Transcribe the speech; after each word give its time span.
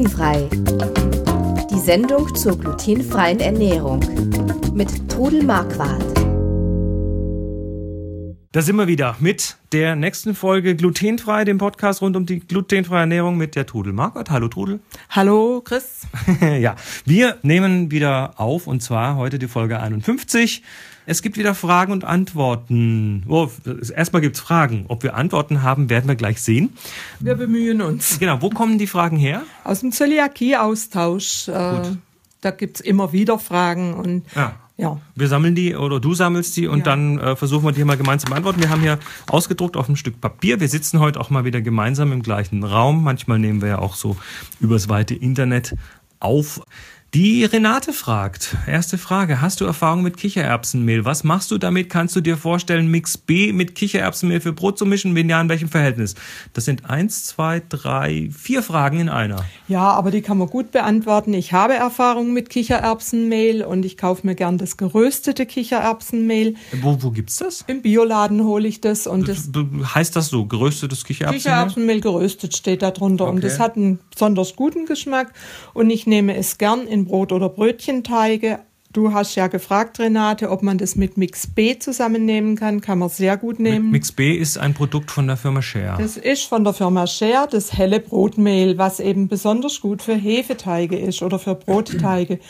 Glutenfrei. 0.00 0.48
Die 1.70 1.78
Sendung 1.78 2.34
zur 2.34 2.58
glutenfreien 2.58 3.38
Ernährung 3.38 4.00
mit 4.72 5.10
Trudel 5.10 5.42
Marquardt. 5.42 6.02
Da 8.52 8.62
sind 8.62 8.76
wir 8.76 8.86
wieder 8.86 9.16
mit 9.20 9.58
der 9.72 9.96
nächsten 9.96 10.34
Folge 10.34 10.74
Glutenfrei, 10.74 11.44
dem 11.44 11.58
Podcast 11.58 12.00
rund 12.00 12.16
um 12.16 12.24
die 12.24 12.40
glutenfreie 12.40 13.00
Ernährung 13.00 13.36
mit 13.36 13.56
der 13.56 13.66
Trudel 13.66 13.92
Marquardt. 13.92 14.30
Hallo 14.30 14.48
Trudel. 14.48 14.80
Hallo 15.10 15.60
Chris. 15.62 16.06
ja, 16.40 16.76
wir 17.04 17.36
nehmen 17.42 17.90
wieder 17.90 18.40
auf 18.40 18.66
und 18.66 18.82
zwar 18.82 19.16
heute 19.16 19.38
die 19.38 19.48
Folge 19.48 19.80
51. 19.80 20.62
Es 21.06 21.22
gibt 21.22 21.36
wieder 21.36 21.54
Fragen 21.54 21.92
und 21.92 22.04
Antworten. 22.04 23.24
Oh, 23.28 23.48
erstmal 23.94 24.22
gibt's 24.22 24.40
Fragen. 24.40 24.84
Ob 24.88 25.02
wir 25.02 25.14
Antworten 25.14 25.62
haben, 25.62 25.90
werden 25.90 26.08
wir 26.08 26.14
gleich 26.14 26.40
sehen. 26.42 26.70
Wir 27.18 27.34
bemühen 27.34 27.82
uns. 27.82 28.18
Genau, 28.18 28.40
wo 28.42 28.50
kommen 28.50 28.78
die 28.78 28.86
Fragen 28.86 29.16
her? 29.16 29.42
Aus 29.64 29.80
dem 29.80 29.92
Zöliakie-Austausch. 29.92 31.48
Äh, 31.48 31.96
da 32.40 32.50
gibt's 32.50 32.80
immer 32.80 33.12
wieder 33.12 33.38
Fragen 33.38 33.94
und 33.94 34.24
ja. 34.34 34.54
Ja. 34.80 34.98
Wir 35.14 35.28
sammeln 35.28 35.54
die 35.54 35.76
oder 35.76 36.00
du 36.00 36.14
sammelst 36.14 36.56
die 36.56 36.66
und 36.66 36.78
ja. 36.78 36.84
dann 36.84 37.18
äh, 37.18 37.36
versuchen 37.36 37.64
wir 37.64 37.72
die 37.72 37.84
mal 37.84 37.98
gemeinsam 37.98 38.28
zu 38.28 38.30
beantworten. 38.30 38.62
Wir 38.62 38.70
haben 38.70 38.80
hier 38.80 38.98
ausgedruckt 39.26 39.76
auf 39.76 39.88
einem 39.88 39.96
Stück 39.96 40.22
Papier. 40.22 40.58
Wir 40.58 40.68
sitzen 40.68 41.00
heute 41.00 41.20
auch 41.20 41.28
mal 41.28 41.44
wieder 41.44 41.60
gemeinsam 41.60 42.12
im 42.12 42.22
gleichen 42.22 42.64
Raum. 42.64 43.04
Manchmal 43.04 43.38
nehmen 43.38 43.60
wir 43.60 43.68
ja 43.68 43.78
auch 43.78 43.94
so 43.94 44.16
übers 44.58 44.88
weite 44.88 45.14
Internet 45.14 45.74
auf. 46.18 46.62
Die 47.12 47.42
Renate 47.44 47.92
fragt, 47.92 48.56
erste 48.68 48.96
Frage, 48.96 49.40
hast 49.40 49.60
du 49.60 49.64
Erfahrung 49.64 50.04
mit 50.04 50.16
Kichererbsenmehl? 50.16 51.04
Was 51.04 51.24
machst 51.24 51.50
du 51.50 51.58
damit? 51.58 51.90
Kannst 51.90 52.14
du 52.14 52.20
dir 52.20 52.36
vorstellen, 52.36 52.86
Mix 52.86 53.18
B 53.18 53.52
mit 53.52 53.74
Kichererbsenmehl 53.74 54.40
für 54.40 54.52
Brot 54.52 54.78
zu 54.78 54.86
mischen? 54.86 55.16
Wenn 55.16 55.28
ja, 55.28 55.40
in 55.40 55.48
welchem 55.48 55.68
Verhältnis? 55.68 56.14
Das 56.52 56.66
sind 56.66 56.88
eins, 56.88 57.24
zwei, 57.24 57.62
drei, 57.68 58.30
vier 58.32 58.62
Fragen 58.62 59.00
in 59.00 59.08
einer. 59.08 59.44
Ja, 59.66 59.90
aber 59.90 60.12
die 60.12 60.22
kann 60.22 60.38
man 60.38 60.46
gut 60.46 60.70
beantworten. 60.70 61.34
Ich 61.34 61.52
habe 61.52 61.74
Erfahrung 61.74 62.32
mit 62.32 62.48
Kichererbsenmehl 62.48 63.64
und 63.64 63.84
ich 63.84 63.96
kaufe 63.96 64.24
mir 64.24 64.36
gern 64.36 64.56
das 64.56 64.76
geröstete 64.76 65.46
Kichererbsenmehl. 65.46 66.54
Wo, 66.80 66.96
wo 67.02 67.10
gibt's 67.10 67.38
das? 67.38 67.64
Im 67.66 67.82
Bioladen 67.82 68.44
hole 68.44 68.68
ich 68.68 68.80
das 68.80 69.08
und 69.08 69.26
das. 69.26 69.50
Heißt 69.96 70.14
das 70.14 70.28
so, 70.28 70.46
geröstetes 70.46 71.04
Kichererbsenmehl? 71.04 71.42
Kichererbsenmehl 71.42 72.00
geröstet 72.00 72.56
steht 72.56 72.82
da 72.82 72.92
drunter 72.92 73.24
okay. 73.24 73.34
und 73.34 73.42
das 73.42 73.58
hat 73.58 73.76
einen 73.76 73.98
besonders 74.12 74.54
guten 74.54 74.86
Geschmack 74.86 75.32
und 75.74 75.90
ich 75.90 76.06
nehme 76.06 76.36
es 76.36 76.56
gern 76.56 76.86
in 76.86 76.99
Brot- 77.04 77.32
oder 77.32 77.48
Brötchenteige 77.48 78.60
Du 78.92 79.12
hast 79.12 79.36
ja 79.36 79.46
gefragt, 79.46 80.00
Renate, 80.00 80.50
ob 80.50 80.64
man 80.64 80.76
das 80.76 80.96
mit 80.96 81.16
Mix 81.16 81.46
B 81.46 81.78
zusammennehmen 81.78 82.56
kann. 82.56 82.80
Kann 82.80 82.98
man 82.98 83.08
sehr 83.08 83.36
gut 83.36 83.60
nehmen. 83.60 83.92
Mix 83.92 84.10
B 84.10 84.34
ist 84.34 84.58
ein 84.58 84.74
Produkt 84.74 85.12
von 85.12 85.28
der 85.28 85.36
Firma 85.36 85.62
Share. 85.62 85.96
Das 85.96 86.16
ist 86.16 86.42
von 86.42 86.64
der 86.64 86.72
Firma 86.72 87.06
Share 87.06 87.46
das 87.48 87.72
helle 87.72 88.00
Brotmehl, 88.00 88.78
was 88.78 88.98
eben 88.98 89.28
besonders 89.28 89.80
gut 89.80 90.02
für 90.02 90.16
Hefeteige 90.16 90.98
ist 90.98 91.22
oder 91.22 91.38
für 91.38 91.54
Brotteige. 91.54 92.40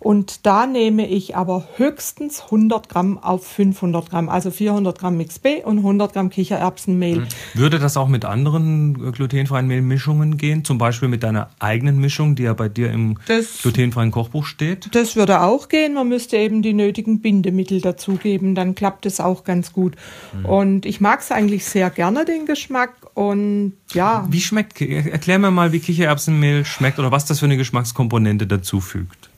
Und 0.00 0.46
da 0.46 0.66
nehme 0.66 1.06
ich 1.06 1.36
aber 1.36 1.68
höchstens 1.76 2.44
100 2.44 2.88
Gramm 2.88 3.18
auf 3.18 3.46
500 3.46 4.08
Gramm, 4.08 4.30
also 4.30 4.50
400 4.50 4.98
Gramm 4.98 5.18
Mix 5.18 5.38
B 5.38 5.62
und 5.62 5.78
100 5.78 6.14
Gramm 6.14 6.30
Kichererbsenmehl. 6.30 7.20
Mhm. 7.20 7.26
Würde 7.52 7.78
das 7.78 7.98
auch 7.98 8.08
mit 8.08 8.24
anderen 8.24 8.94
äh, 9.06 9.10
glutenfreien 9.10 9.66
Mehlmischungen 9.66 10.38
gehen? 10.38 10.64
Zum 10.64 10.78
Beispiel 10.78 11.08
mit 11.08 11.22
deiner 11.22 11.50
eigenen 11.58 11.98
Mischung, 11.98 12.34
die 12.34 12.44
ja 12.44 12.54
bei 12.54 12.70
dir 12.70 12.90
im 12.90 13.18
das, 13.26 13.60
glutenfreien 13.60 14.10
Kochbuch 14.10 14.46
steht? 14.46 14.88
Das 14.94 15.16
würde 15.16 15.42
auch 15.42 15.68
gehen. 15.68 15.92
Man 15.92 16.08
müsste 16.08 16.38
eben 16.38 16.62
die 16.62 16.72
nötigen 16.72 17.20
Bindemittel 17.20 17.82
dazugeben. 17.82 18.54
Dann 18.54 18.74
klappt 18.74 19.04
es 19.04 19.20
auch 19.20 19.44
ganz 19.44 19.74
gut. 19.74 19.96
Mhm. 20.32 20.44
Und 20.46 20.86
ich 20.86 21.02
mag 21.02 21.20
es 21.20 21.30
eigentlich 21.30 21.66
sehr 21.66 21.90
gerne, 21.90 22.24
den 22.24 22.46
Geschmack. 22.46 22.94
Und 23.12 23.74
ja. 23.92 24.26
Wie 24.30 24.40
schmeckt, 24.40 24.80
erklär 24.80 25.38
mir 25.38 25.50
mal, 25.50 25.72
wie 25.72 25.80
Kichererbsenmehl 25.80 26.64
schmeckt 26.64 26.98
oder 26.98 27.10
was 27.10 27.26
das 27.26 27.40
für 27.40 27.44
eine 27.44 27.58
Geschmackskomponente 27.58 28.46
dazu 28.46 28.80
fügt 28.80 29.29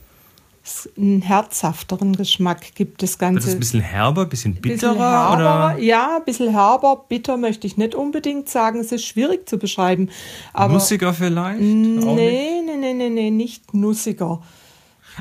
einen 0.97 1.23
herzhafteren 1.23 2.15
Geschmack 2.15 2.75
gibt 2.75 3.03
das 3.03 3.19
Ganze. 3.19 3.41
Das 3.41 3.47
ist 3.49 3.55
ein 3.55 3.61
bisschen 3.61 3.81
herber, 3.81 4.23
ein 4.23 4.29
bisschen 4.29 4.55
bitterer? 4.55 4.93
Bisschen 4.93 5.03
herber, 5.03 5.35
oder? 5.35 5.79
Ja, 5.79 6.17
ein 6.19 6.25
bisschen 6.25 6.51
herber. 6.51 7.05
Bitter 7.09 7.37
möchte 7.37 7.67
ich 7.67 7.77
nicht 7.77 7.95
unbedingt 7.95 8.49
sagen. 8.49 8.79
Es 8.79 8.93
ist 8.93 9.05
schwierig 9.05 9.49
zu 9.49 9.59
beschreiben. 9.59 10.09
Aber 10.53 10.75
nussiger 10.75 11.13
vielleicht? 11.13 11.61
Nee, 11.61 12.63
nee, 12.65 12.77
nee, 12.77 12.95
nee, 12.95 13.11
nee, 13.11 13.31
nicht 13.31 13.75
nussiger. 13.75 14.41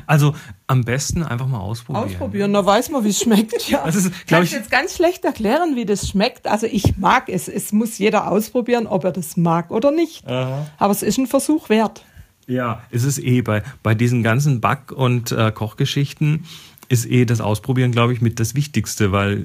Also 0.06 0.34
am 0.66 0.84
besten 0.84 1.22
einfach 1.22 1.46
mal 1.46 1.60
ausprobieren. 1.60 2.04
Ausprobieren, 2.04 2.52
da 2.52 2.64
weiß 2.64 2.90
man, 2.90 3.04
wie 3.04 3.10
es 3.10 3.20
schmeckt. 3.20 3.68
Ja. 3.68 3.82
Das 3.92 3.96
ist, 3.96 4.26
Kann 4.26 4.42
ich 4.42 4.52
jetzt 4.52 4.70
ganz 4.70 4.96
schlecht 4.96 5.24
erklären, 5.24 5.76
wie 5.76 5.84
das 5.84 6.08
schmeckt. 6.08 6.46
Also 6.46 6.66
ich 6.66 6.96
mag 6.96 7.28
es. 7.28 7.48
Es 7.48 7.72
muss 7.72 7.98
jeder 7.98 8.30
ausprobieren, 8.30 8.86
ob 8.86 9.04
er 9.04 9.12
das 9.12 9.36
mag 9.36 9.70
oder 9.70 9.90
nicht. 9.90 10.26
Aha. 10.26 10.66
Aber 10.78 10.92
es 10.92 11.02
ist 11.02 11.18
ein 11.18 11.26
Versuch 11.26 11.68
wert. 11.68 12.04
Ja, 12.46 12.82
es 12.90 13.04
ist 13.04 13.18
eh 13.18 13.42
bei, 13.42 13.62
bei 13.82 13.94
diesen 13.94 14.22
ganzen 14.22 14.60
Back- 14.60 14.92
und 14.92 15.32
äh, 15.32 15.52
Kochgeschichten 15.52 16.44
ist 16.92 17.06
eh 17.06 17.24
das 17.24 17.40
Ausprobieren, 17.40 17.90
glaube 17.90 18.12
ich, 18.12 18.20
mit 18.20 18.38
das 18.38 18.54
Wichtigste, 18.54 19.12
weil 19.12 19.44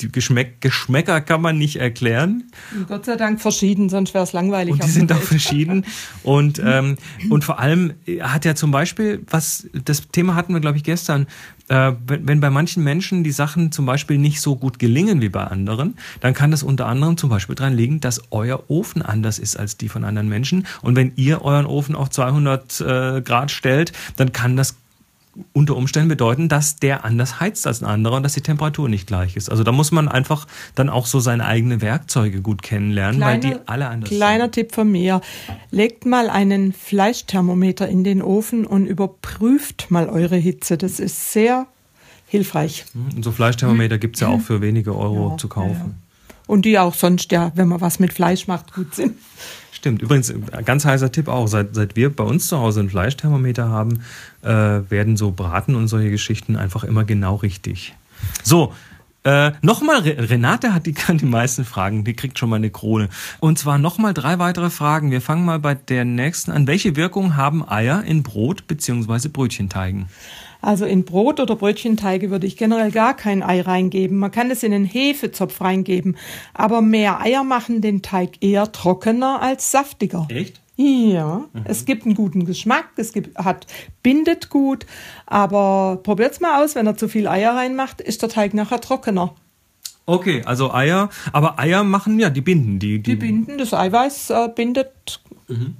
die 0.00 0.10
Geschmäck 0.10 0.62
Geschmäcker 0.62 1.20
kann 1.20 1.42
man 1.42 1.58
nicht 1.58 1.76
erklären. 1.76 2.44
Gott 2.88 3.04
sei 3.04 3.16
Dank 3.16 3.42
verschieden, 3.42 3.90
sonst 3.90 4.14
wäre 4.14 4.24
es 4.24 4.32
langweilig. 4.32 4.72
Und 4.72 4.84
die 4.84 4.90
sind 4.90 5.12
auch 5.12 5.20
verschieden. 5.20 5.84
Und, 6.22 6.62
ähm, 6.64 6.96
und 7.28 7.44
vor 7.44 7.58
allem 7.58 7.92
hat 8.20 8.46
ja 8.46 8.54
zum 8.54 8.70
Beispiel, 8.70 9.22
was 9.28 9.68
das 9.84 10.08
Thema 10.08 10.34
hatten 10.34 10.54
wir, 10.54 10.60
glaube 10.60 10.78
ich, 10.78 10.84
gestern, 10.84 11.26
äh, 11.68 11.92
wenn, 12.06 12.26
wenn 12.26 12.40
bei 12.40 12.50
manchen 12.50 12.82
Menschen 12.82 13.24
die 13.24 13.30
Sachen 13.30 13.72
zum 13.72 13.86
Beispiel 13.86 14.18
nicht 14.18 14.40
so 14.40 14.56
gut 14.56 14.78
gelingen 14.78 15.20
wie 15.20 15.28
bei 15.28 15.44
anderen, 15.44 15.96
dann 16.20 16.34
kann 16.34 16.50
das 16.50 16.62
unter 16.62 16.86
anderem 16.86 17.16
zum 17.16 17.30
Beispiel 17.30 17.54
daran 17.54 17.74
liegen, 17.74 18.00
dass 18.00 18.22
euer 18.30 18.64
Ofen 18.68 19.02
anders 19.02 19.38
ist 19.38 19.56
als 19.56 19.76
die 19.76 19.88
von 19.88 20.04
anderen 20.04 20.28
Menschen. 20.28 20.66
Und 20.82 20.96
wenn 20.96 21.12
ihr 21.16 21.42
euren 21.42 21.66
Ofen 21.66 21.94
auf 21.94 22.10
200 22.10 22.80
äh, 22.80 23.20
Grad 23.22 23.50
stellt, 23.50 23.92
dann 24.16 24.32
kann 24.32 24.56
das 24.56 24.76
unter 25.52 25.76
Umständen 25.76 26.08
bedeuten, 26.08 26.48
dass 26.48 26.76
der 26.76 27.04
anders 27.04 27.40
heizt 27.40 27.66
als 27.66 27.82
ein 27.82 27.86
anderer 27.86 28.16
und 28.16 28.22
dass 28.22 28.34
die 28.34 28.40
Temperatur 28.40 28.88
nicht 28.88 29.06
gleich 29.06 29.36
ist. 29.36 29.50
Also 29.50 29.64
da 29.64 29.72
muss 29.72 29.92
man 29.92 30.08
einfach 30.08 30.46
dann 30.74 30.88
auch 30.88 31.06
so 31.06 31.20
seine 31.20 31.44
eigenen 31.44 31.80
Werkzeuge 31.80 32.40
gut 32.40 32.62
kennenlernen, 32.62 33.18
kleiner, 33.18 33.42
weil 33.42 33.50
die 33.52 33.56
alle 33.66 33.88
anders 33.88 34.08
kleiner 34.08 34.08
sind. 34.08 34.18
Kleiner 34.18 34.50
Tipp 34.50 34.74
von 34.74 34.90
mir. 34.90 35.20
Legt 35.70 36.06
mal 36.06 36.30
einen 36.30 36.72
Fleischthermometer 36.72 37.88
in 37.88 38.04
den 38.04 38.22
Ofen 38.22 38.66
und 38.66 38.86
überprüft 38.86 39.90
mal 39.90 40.08
eure 40.08 40.36
Hitze. 40.36 40.78
Das 40.78 41.00
ist 41.00 41.32
sehr 41.32 41.66
hilfreich. 42.26 42.84
Und 43.14 43.24
so 43.24 43.32
Fleischthermometer 43.32 43.94
hm. 43.94 44.00
gibt 44.00 44.16
es 44.16 44.20
ja 44.20 44.28
auch 44.28 44.40
für 44.40 44.60
wenige 44.60 44.96
Euro 44.96 45.30
ja, 45.30 45.36
zu 45.38 45.48
kaufen. 45.48 45.94
Ja. 45.98 46.34
Und 46.46 46.64
die 46.64 46.78
auch 46.78 46.94
sonst, 46.94 47.30
ja, 47.30 47.52
wenn 47.56 47.68
man 47.68 47.80
was 47.80 47.98
mit 47.98 48.12
Fleisch 48.12 48.46
macht, 48.46 48.72
gut 48.72 48.94
sind. 48.94 49.16
Stimmt. 49.78 50.02
Übrigens, 50.02 50.34
ganz 50.64 50.84
heißer 50.84 51.12
Tipp 51.12 51.28
auch, 51.28 51.46
seit, 51.46 51.72
seit 51.72 51.94
wir 51.94 52.10
bei 52.10 52.24
uns 52.24 52.48
zu 52.48 52.58
Hause 52.58 52.80
ein 52.80 52.90
Fleischthermometer 52.90 53.68
haben, 53.68 54.00
äh, 54.42 54.48
werden 54.48 55.16
so 55.16 55.30
Braten 55.30 55.76
und 55.76 55.86
solche 55.86 56.10
Geschichten 56.10 56.56
einfach 56.56 56.82
immer 56.82 57.04
genau 57.04 57.36
richtig. 57.36 57.94
So, 58.42 58.74
äh, 59.28 59.52
nochmal, 59.60 59.98
Renate 60.00 60.72
hat 60.72 60.86
die, 60.86 60.94
die 61.08 61.26
meisten 61.26 61.66
Fragen, 61.66 62.04
die 62.04 62.14
kriegt 62.14 62.38
schon 62.38 62.48
mal 62.48 62.56
eine 62.56 62.70
Krone. 62.70 63.10
Und 63.40 63.58
zwar 63.58 63.76
nochmal 63.78 64.14
drei 64.14 64.38
weitere 64.38 64.70
Fragen. 64.70 65.10
Wir 65.10 65.20
fangen 65.20 65.44
mal 65.44 65.58
bei 65.58 65.74
der 65.74 66.06
nächsten 66.06 66.50
an. 66.50 66.66
Welche 66.66 66.96
Wirkung 66.96 67.36
haben 67.36 67.68
Eier 67.68 68.02
in 68.04 68.22
Brot 68.22 68.66
bzw. 68.66 69.28
Brötchenteigen? 69.28 70.08
Also 70.60 70.86
in 70.86 71.04
Brot 71.04 71.40
oder 71.40 71.56
Brötchenteige 71.56 72.30
würde 72.30 72.46
ich 72.46 72.56
generell 72.56 72.90
gar 72.90 73.14
kein 73.14 73.42
Ei 73.42 73.60
reingeben. 73.60 74.16
Man 74.16 74.30
kann 74.30 74.50
es 74.50 74.62
in 74.62 74.72
einen 74.72 74.86
Hefezopf 74.86 75.60
reingeben. 75.60 76.16
Aber 76.54 76.80
mehr 76.80 77.20
Eier 77.20 77.44
machen 77.44 77.80
den 77.80 78.02
Teig 78.02 78.42
eher 78.42 78.72
trockener 78.72 79.40
als 79.42 79.70
saftiger. 79.70 80.26
Echt? 80.30 80.60
Ja, 80.80 81.44
mhm. 81.52 81.62
es 81.64 81.84
gibt 81.86 82.06
einen 82.06 82.14
guten 82.14 82.44
Geschmack, 82.44 82.86
es 82.96 83.12
gibt, 83.12 83.36
hat, 83.36 83.66
bindet 84.04 84.48
gut, 84.48 84.86
aber 85.26 85.98
probiert's 86.04 86.38
mal 86.38 86.62
aus, 86.62 86.76
wenn 86.76 86.86
er 86.86 86.96
zu 86.96 87.08
viel 87.08 87.26
Eier 87.26 87.56
reinmacht, 87.56 88.00
ist 88.00 88.22
der 88.22 88.28
Teig 88.28 88.54
nachher 88.54 88.80
trockener. 88.80 89.34
Okay, 90.06 90.42
also 90.44 90.72
Eier, 90.72 91.10
aber 91.32 91.58
Eier 91.58 91.82
machen 91.82 92.20
ja, 92.20 92.30
die 92.30 92.42
binden, 92.42 92.78
die. 92.78 93.02
Die, 93.02 93.10
die 93.10 93.16
binden, 93.16 93.58
das 93.58 93.74
Eiweiß 93.74 94.30
äh, 94.30 94.48
bindet 94.54 95.20
mhm 95.48 95.74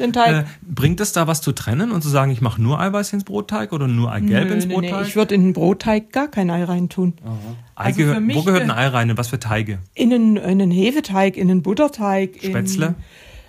den 0.00 0.12
Teig. 0.12 0.44
Äh, 0.44 0.44
bringt 0.62 1.00
es 1.00 1.12
da 1.12 1.26
was 1.26 1.40
zu 1.40 1.52
trennen 1.52 1.92
und 1.92 2.02
zu 2.02 2.08
sagen, 2.08 2.32
ich 2.32 2.40
mache 2.40 2.60
nur 2.60 2.80
Eiweiß 2.80 3.12
ins 3.12 3.24
Brotteig 3.24 3.72
oder 3.72 3.86
nur 3.86 4.10
Eigelb 4.10 4.48
Nö, 4.48 4.54
ins 4.54 4.66
Brotteig? 4.66 5.02
Nee, 5.02 5.06
ich 5.06 5.16
würde 5.16 5.34
in 5.34 5.42
den 5.42 5.52
Brotteig 5.52 6.12
gar 6.12 6.28
kein 6.28 6.50
Ei 6.50 6.64
reintun. 6.64 7.14
Also 7.74 7.98
gehör, 7.98 8.20
wo 8.32 8.42
gehört 8.42 8.62
ein 8.62 8.70
Ei 8.70 8.86
rein? 8.88 9.16
Was 9.16 9.28
für 9.28 9.38
Teige? 9.38 9.78
In 9.94 10.12
einen, 10.12 10.36
in 10.36 10.44
einen 10.44 10.70
Hefeteig, 10.70 11.36
in 11.36 11.50
einen 11.50 11.62
Butterteig. 11.62 12.38
Spätzle? 12.42 12.94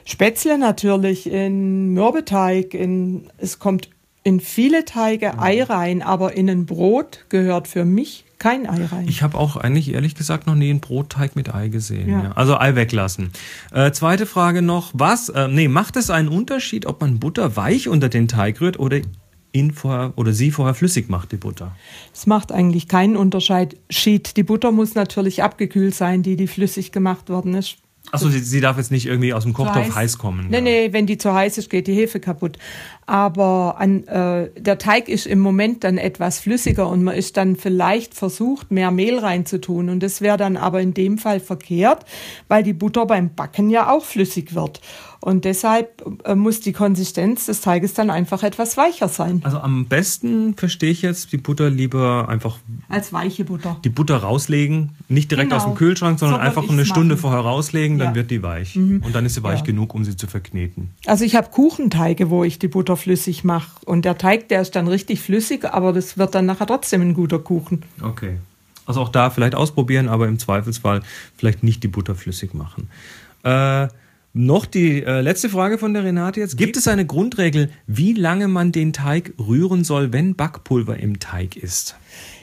Spätzle 0.06 0.57
natürlich, 0.57 1.30
in 1.30 1.94
Mürbeteig, 1.94 2.74
in, 2.74 3.30
es 3.38 3.59
kommt 3.59 3.89
in 4.24 4.39
viele 4.39 4.86
Teige 4.86 5.39
Ei 5.39 5.63
rein, 5.63 6.01
aber 6.01 6.33
in 6.33 6.50
ein 6.50 6.65
Brot 6.65 7.25
gehört 7.30 7.68
für 7.68 7.86
mich 7.86 8.25
kein 8.38 8.68
Ei 8.68 8.86
rein. 8.86 9.07
Ich 9.07 9.21
habe 9.21 9.38
auch 9.38 9.56
eigentlich 9.56 9.94
ehrlich 9.94 10.15
gesagt 10.15 10.48
noch 10.48 10.56
nie 10.56 10.69
einen 10.69 10.80
Brotteig 10.80 11.36
mit 11.36 11.53
Ei 11.53 11.68
gesehen. 11.68 12.09
Ja. 12.09 12.24
Ja. 12.24 12.31
Also 12.33 12.57
Ei 12.57 12.75
weglassen. 12.75 13.30
Äh, 13.71 13.92
zweite 13.92 14.25
Frage 14.25 14.62
noch, 14.62 14.92
was? 14.94 15.30
Äh, 15.30 15.48
nee, 15.48 15.68
macht 15.68 15.95
es 15.95 16.09
einen 16.09 16.27
Unterschied, 16.27 16.86
ob 16.86 17.01
man 17.01 17.19
Butter 17.19 17.56
weich 17.56 17.88
unter 17.88 18.09
den 18.09 18.27
Teig 18.27 18.59
rührt 18.59 18.80
oder 18.80 19.00
ihn 19.53 19.71
vorher 19.71 20.13
oder 20.15 20.33
sie 20.33 20.50
vorher 20.51 20.74
flüssig 20.74 21.09
macht, 21.09 21.31
die 21.31 21.38
Butter? 21.38 21.75
Es 22.13 22.25
macht 22.25 22.51
eigentlich 22.51 22.88
keinen 22.88 23.15
Unterschied. 23.15 23.77
Die 24.38 24.44
Butter 24.44 24.71
muss 24.71 24.95
natürlich 24.95 25.44
abgekühlt 25.44 25.94
sein, 25.94 26.24
die, 26.24 26.36
die 26.36 26.48
flüssig 26.48 26.92
gemacht 26.92 27.30
worden 27.30 27.53
ist. 27.53 27.77
Achso, 28.09 28.30
sie, 28.30 28.39
sie 28.39 28.59
darf 28.59 28.77
jetzt 28.77 28.92
nicht 28.92 29.06
irgendwie 29.06 29.33
aus 29.33 29.44
dem 29.44 29.53
Kochtopf 29.53 29.86
heiß. 29.88 29.95
heiß 29.95 30.18
kommen. 30.18 30.48
Nee, 30.50 30.56
ja. 30.56 30.62
nee, 30.62 30.89
wenn 30.92 31.06
die 31.06 31.18
zu 31.18 31.33
heiß 31.33 31.57
ist, 31.57 31.69
geht 31.69 31.88
die 31.88 31.94
Hefe 31.94 32.19
kaputt. 32.19 32.57
Aber 33.06 33.75
an, 33.77 34.06
äh, 34.07 34.50
der 34.59 34.77
Teig 34.77 35.07
ist 35.07 35.25
im 35.27 35.39
Moment 35.39 35.83
dann 35.83 35.98
etwas 35.98 36.39
flüssiger 36.39 36.89
und 36.89 37.03
man 37.03 37.15
ist 37.15 37.38
dann 37.38 37.56
vielleicht 37.56 38.13
versucht, 38.13 38.71
mehr 38.71 38.92
Mehl 38.92 39.19
reinzutun. 39.19 39.89
Und 39.89 40.01
das 40.01 40.19
wäre 40.19 40.38
dann 40.38 40.57
aber 40.57 40.81
in 40.81 40.94
dem 40.94 41.18
Fall 41.19 41.39
verkehrt, 41.39 42.06
weil 42.48 42.63
die 42.63 42.74
Butter 42.74 43.06
beim 43.06 43.33
Backen 43.33 43.69
ja 43.69 43.89
auch 43.89 44.03
flüssig 44.03 44.56
wird. 44.56 44.81
Und 45.21 45.45
deshalb 45.45 46.03
äh, 46.25 46.36
muss 46.36 46.62
die 46.62 46.74
Konsistenz 46.74 47.45
des 47.45 47.62
Teiges 47.62 47.94
dann 47.94 48.09
einfach 48.09 48.44
etwas 48.44 48.75
weicher 48.75 49.07
sein. 49.07 49.42
Also 49.44 49.59
am 49.59 49.86
besten 49.86 50.56
verstehe 50.56 50.89
ich 50.89 51.03
jetzt 51.03 51.31
die 51.31 51.38
Butter 51.38 51.69
lieber 51.69 52.27
einfach 52.27 52.57
Als 52.91 53.13
weiche 53.13 53.43
Butter. 53.45 53.77
die 53.83 53.89
Butter 53.89 54.17
rauslegen, 54.17 54.89
nicht 55.09 55.31
direkt 55.31 55.49
Genau. 55.49 55.61
aus 55.61 55.67
dem 55.67 55.75
Kühlschrank, 55.75 56.19
sondern 56.19 56.39
So 56.41 56.45
einfach 56.45 56.69
eine 56.69 56.85
Stunde 56.85 57.15
machen. 57.15 57.21
vorher 57.21 57.39
rauslegen, 57.41 57.97
dann 57.97 58.07
Ja. 58.07 58.11
Mhm. 58.11 58.15
wird 58.15 58.31
die 58.31 58.43
weich. 58.43 58.75
Und 58.75 59.13
dann 59.13 59.25
ist 59.25 59.35
sie 59.35 59.43
weich 59.43 59.59
Ja. 59.59 59.65
genug, 59.65 59.93
um 59.95 60.03
sie 60.03 60.15
zu 60.15 60.27
verkneten. 60.27 60.89
Also 61.05 61.23
ich 61.25 61.35
habe 61.35 61.49
Kuchenteige, 61.49 62.29
wo 62.29 62.43
ich 62.43 62.59
die 62.59 62.67
Butter 62.67 62.97
flüssig 62.97 63.43
mache. 63.43 63.71
Und 63.85 64.05
der 64.05 64.17
Teig, 64.17 64.49
der 64.49 64.61
ist 64.61 64.75
dann 64.75 64.88
richtig 64.88 65.21
flüssig, 65.21 65.65
aber 65.65 65.93
das 65.93 66.17
wird 66.17 66.35
dann 66.35 66.45
nachher 66.45 66.67
trotzdem 66.67 67.01
ein 67.01 67.13
guter 67.13 67.39
Kuchen. 67.39 67.83
Okay. 68.01 68.38
Also 68.85 68.99
auch 69.01 69.09
da 69.09 69.29
vielleicht 69.29 69.55
ausprobieren, 69.55 70.09
aber 70.09 70.27
im 70.27 70.38
Zweifelsfall 70.39 71.01
vielleicht 71.38 71.63
nicht 71.63 71.83
die 71.83 71.88
Butter 71.88 72.15
flüssig 72.15 72.53
machen. 72.53 72.89
Äh, 73.43 73.88
noch 74.33 74.65
die 74.65 75.03
äh, 75.03 75.19
letzte 75.21 75.49
Frage 75.49 75.77
von 75.77 75.93
der 75.93 76.03
Renate 76.05 76.39
jetzt. 76.39 76.57
Gibt 76.57 76.77
es 76.77 76.88
eine 76.88 77.05
Grundregel, 77.05 77.69
wie 77.85 78.13
lange 78.13 78.47
man 78.47 78.71
den 78.71 78.93
Teig 78.93 79.33
rühren 79.38 79.83
soll, 79.83 80.13
wenn 80.13 80.35
Backpulver 80.35 80.97
im 80.97 81.19
Teig 81.19 81.57
ist? 81.57 81.95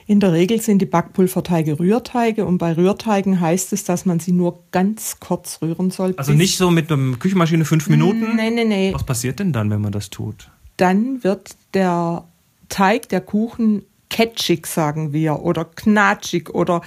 In 0.08 0.20
der 0.20 0.32
Regel 0.32 0.58
sind 0.58 0.78
die 0.80 0.86
Backpulverteige 0.86 1.78
Rührteige 1.78 2.46
und 2.46 2.56
bei 2.56 2.72
Rührteigen 2.72 3.40
heißt 3.40 3.74
es, 3.74 3.84
dass 3.84 4.06
man 4.06 4.20
sie 4.20 4.32
nur 4.32 4.58
ganz 4.72 5.18
kurz 5.20 5.58
rühren 5.60 5.90
soll. 5.90 6.14
Also 6.16 6.32
nicht 6.32 6.56
so 6.56 6.70
mit 6.70 6.90
einer 6.90 7.14
Küchenmaschine 7.18 7.66
fünf 7.66 7.90
Minuten? 7.90 8.34
Nee, 8.34 8.48
nee, 8.50 8.64
nee. 8.64 8.90
Was 8.94 9.04
passiert 9.04 9.38
denn 9.38 9.52
dann, 9.52 9.70
wenn 9.70 9.82
man 9.82 9.92
das 9.92 10.08
tut? 10.08 10.50
Dann 10.78 11.22
wird 11.22 11.50
der 11.74 12.24
Teig, 12.70 13.10
der 13.10 13.20
Kuchen 13.20 13.82
catchig, 14.08 14.66
sagen 14.66 15.12
wir, 15.12 15.40
oder 15.42 15.66
knatschig 15.66 16.48
oder 16.54 16.80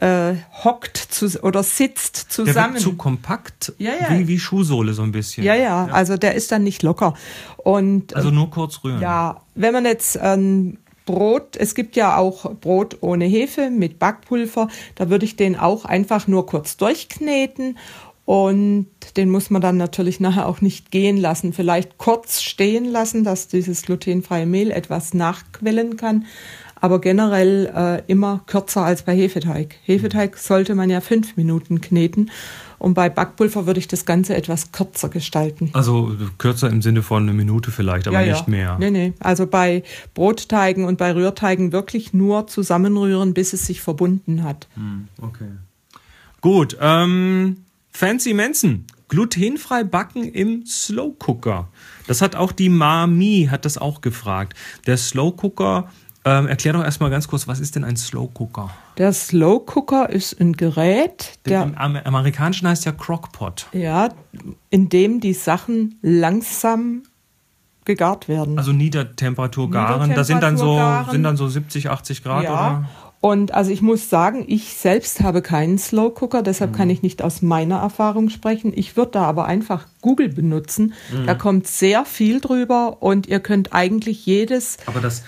äh, 0.00 0.34
hockt 0.64 0.96
zu, 0.96 1.26
oder 1.44 1.62
sitzt 1.62 2.24
Der 2.36 2.46
zusammen. 2.46 2.74
wird 2.74 2.82
zu 2.82 2.94
kompakt, 2.96 3.72
Ja, 3.78 3.92
ja. 4.00 4.18
Wie, 4.18 4.26
wie 4.26 4.40
Schuhsohle 4.40 4.94
so 4.94 5.02
ein 5.02 5.12
bisschen. 5.12 5.44
ja, 5.44 5.54
ja, 5.54 5.86
also 5.92 6.16
der 6.16 6.34
ist 6.34 6.50
dann 6.50 6.64
nicht 6.64 6.82
locker. 6.82 7.14
Und 7.56 8.16
Also 8.16 8.32
nur 8.32 8.50
kurz 8.50 8.82
rühren. 8.82 9.00
Ja, 9.00 9.42
wenn 9.54 9.72
man 9.72 9.84
jetzt 9.84 10.18
ähm, 10.20 10.78
Brot, 11.06 11.56
es 11.56 11.74
gibt 11.74 11.96
ja 11.96 12.16
auch 12.16 12.54
Brot 12.54 12.98
ohne 13.00 13.26
Hefe 13.26 13.70
mit 13.70 13.98
Backpulver, 13.98 14.68
da 14.94 15.10
würde 15.10 15.24
ich 15.24 15.36
den 15.36 15.56
auch 15.56 15.84
einfach 15.84 16.26
nur 16.26 16.46
kurz 16.46 16.76
durchkneten 16.76 17.76
und 18.24 18.86
den 19.16 19.30
muss 19.30 19.50
man 19.50 19.60
dann 19.60 19.76
natürlich 19.76 20.20
nachher 20.20 20.48
auch 20.48 20.60
nicht 20.60 20.90
gehen 20.90 21.16
lassen. 21.16 21.52
Vielleicht 21.52 21.98
kurz 21.98 22.42
stehen 22.42 22.86
lassen, 22.86 23.24
dass 23.24 23.48
dieses 23.48 23.82
glutenfreie 23.82 24.46
Mehl 24.46 24.70
etwas 24.70 25.14
nachquellen 25.14 25.96
kann. 25.96 26.26
Aber 26.80 27.00
generell 27.00 27.72
äh, 27.74 28.02
immer 28.10 28.42
kürzer 28.46 28.84
als 28.84 29.02
bei 29.02 29.16
Hefeteig. 29.16 29.76
Hefeteig 29.84 30.36
sollte 30.36 30.74
man 30.74 30.90
ja 30.90 31.00
fünf 31.00 31.36
Minuten 31.36 31.80
kneten. 31.80 32.30
Und 32.84 32.92
bei 32.92 33.08
Backpulver 33.08 33.66
würde 33.66 33.80
ich 33.80 33.88
das 33.88 34.04
Ganze 34.04 34.36
etwas 34.36 34.70
kürzer 34.70 35.08
gestalten. 35.08 35.70
Also 35.72 36.14
kürzer 36.36 36.68
im 36.68 36.82
Sinne 36.82 37.02
von 37.02 37.22
eine 37.22 37.32
Minute 37.32 37.70
vielleicht, 37.70 38.06
aber 38.06 38.20
nicht 38.20 38.46
mehr. 38.46 38.76
Nee, 38.78 38.90
nee. 38.90 39.14
Also 39.20 39.46
bei 39.46 39.82
Brotteigen 40.12 40.84
und 40.84 40.98
bei 40.98 41.14
Rührteigen 41.14 41.72
wirklich 41.72 42.12
nur 42.12 42.46
zusammenrühren, 42.46 43.32
bis 43.32 43.54
es 43.54 43.64
sich 43.64 43.80
verbunden 43.80 44.42
hat. 44.42 44.68
Hm, 44.74 45.08
okay. 45.22 45.48
Gut, 46.42 46.76
ähm, 46.78 47.56
Fancy 47.90 48.34
Manson. 48.34 48.84
Glutenfrei 49.08 49.82
backen 49.82 50.24
im 50.24 50.66
Slow 50.66 51.14
Cooker. 51.26 51.68
Das 52.06 52.20
hat 52.20 52.36
auch 52.36 52.52
die 52.52 52.68
Mami, 52.68 53.48
hat 53.50 53.64
das 53.64 53.78
auch 53.78 54.02
gefragt. 54.02 54.54
Der 54.86 54.98
Slow 54.98 55.32
Cooker, 55.40 55.90
ähm, 56.24 56.46
erklär 56.46 56.72
doch 56.72 56.82
erstmal 56.84 57.10
ganz 57.10 57.28
kurz, 57.28 57.46
was 57.48 57.60
ist 57.60 57.76
denn 57.76 57.84
ein 57.84 57.96
Slow 57.96 58.28
Cooker? 58.34 58.70
Der 58.98 59.12
Slow 59.12 59.60
Cooker 59.74 60.08
ist 60.10 60.40
ein 60.40 60.54
Gerät, 60.54 61.38
Der, 61.46 61.62
Im 61.64 61.76
Amerikanischen 61.76 62.66
heißt 62.68 62.84
ja 62.86 62.92
Crockpot. 62.92 63.66
ja, 63.72 64.08
in 64.70 64.88
dem 64.88 65.20
die 65.20 65.34
Sachen 65.34 65.98
langsam 66.02 67.02
gegart 67.84 68.28
werden. 68.28 68.56
Also 68.58 68.72
Niedertemperatur 68.72 69.70
garen. 69.70 70.14
Da 70.14 70.24
sind 70.24 70.42
dann 70.42 70.56
so, 70.56 70.76
garen. 70.76 71.10
sind 71.10 71.22
dann 71.22 71.36
so 71.36 71.48
70, 71.48 71.90
80 71.90 72.22
Grad, 72.24 72.44
ja. 72.44 72.52
oder? 72.52 72.88
Und 73.20 73.52
also 73.54 73.70
ich 73.70 73.80
muss 73.80 74.10
sagen, 74.10 74.44
ich 74.46 74.74
selbst 74.74 75.22
habe 75.22 75.40
keinen 75.40 75.78
Slow 75.78 76.10
Cooker, 76.20 76.42
deshalb 76.42 76.72
Mhm. 76.72 76.76
kann 76.76 76.90
ich 76.90 77.02
nicht 77.02 77.22
aus 77.22 77.40
meiner 77.42 77.76
Erfahrung 77.78 78.28
sprechen. 78.28 78.72
Ich 78.74 78.96
würde 78.98 79.12
da 79.12 79.22
aber 79.24 79.46
einfach 79.46 79.86
Google 80.02 80.28
benutzen. 80.28 80.92
Mhm. 81.10 81.26
Da 81.26 81.34
kommt 81.34 81.66
sehr 81.66 82.04
viel 82.04 82.40
drüber 82.40 82.98
und 83.02 83.26
ihr 83.26 83.40
könnt 83.40 83.72
eigentlich 83.72 84.26
jedes 84.26 84.76
Aber 84.86 85.00
das, 85.00 85.22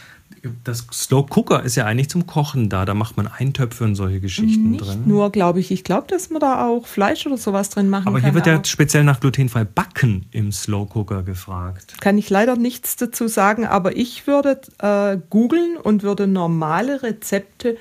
das 0.64 0.86
Slow 0.92 1.26
Cooker 1.30 1.62
ist 1.62 1.76
ja 1.76 1.84
eigentlich 1.84 2.08
zum 2.08 2.26
Kochen 2.26 2.68
da. 2.68 2.84
Da 2.84 2.94
macht 2.94 3.16
man 3.16 3.26
Eintöpfe 3.26 3.84
und 3.84 3.94
solche 3.94 4.20
Geschichten 4.20 4.70
nicht 4.70 4.84
drin. 4.86 5.02
nur, 5.06 5.30
glaube 5.30 5.60
ich, 5.60 5.70
ich 5.70 5.84
glaube, 5.84 6.06
dass 6.08 6.30
man 6.30 6.40
da 6.40 6.66
auch 6.66 6.86
Fleisch 6.86 7.26
oder 7.26 7.36
sowas 7.36 7.70
drin 7.70 7.88
machen 7.88 8.08
Aber 8.08 8.16
kann. 8.20 8.24
hier 8.30 8.34
wird 8.34 8.46
ja 8.46 8.54
aber 8.54 8.64
speziell 8.64 9.04
nach 9.04 9.20
glutenfrei 9.20 9.64
backen 9.64 10.26
im 10.30 10.52
Slow 10.52 10.88
Cooker 10.94 11.22
gefragt. 11.22 12.00
kann 12.00 12.18
ich 12.18 12.30
leider 12.30 12.56
nichts 12.56 12.96
dazu 12.96 13.28
sagen, 13.28 13.66
aber 13.66 13.96
ich 13.96 14.26
würde 14.26 14.60
äh, 14.78 15.18
googeln 15.30 15.76
und 15.82 16.02
würde 16.02 16.26
normale 16.26 17.02
Rezepte 17.02 17.76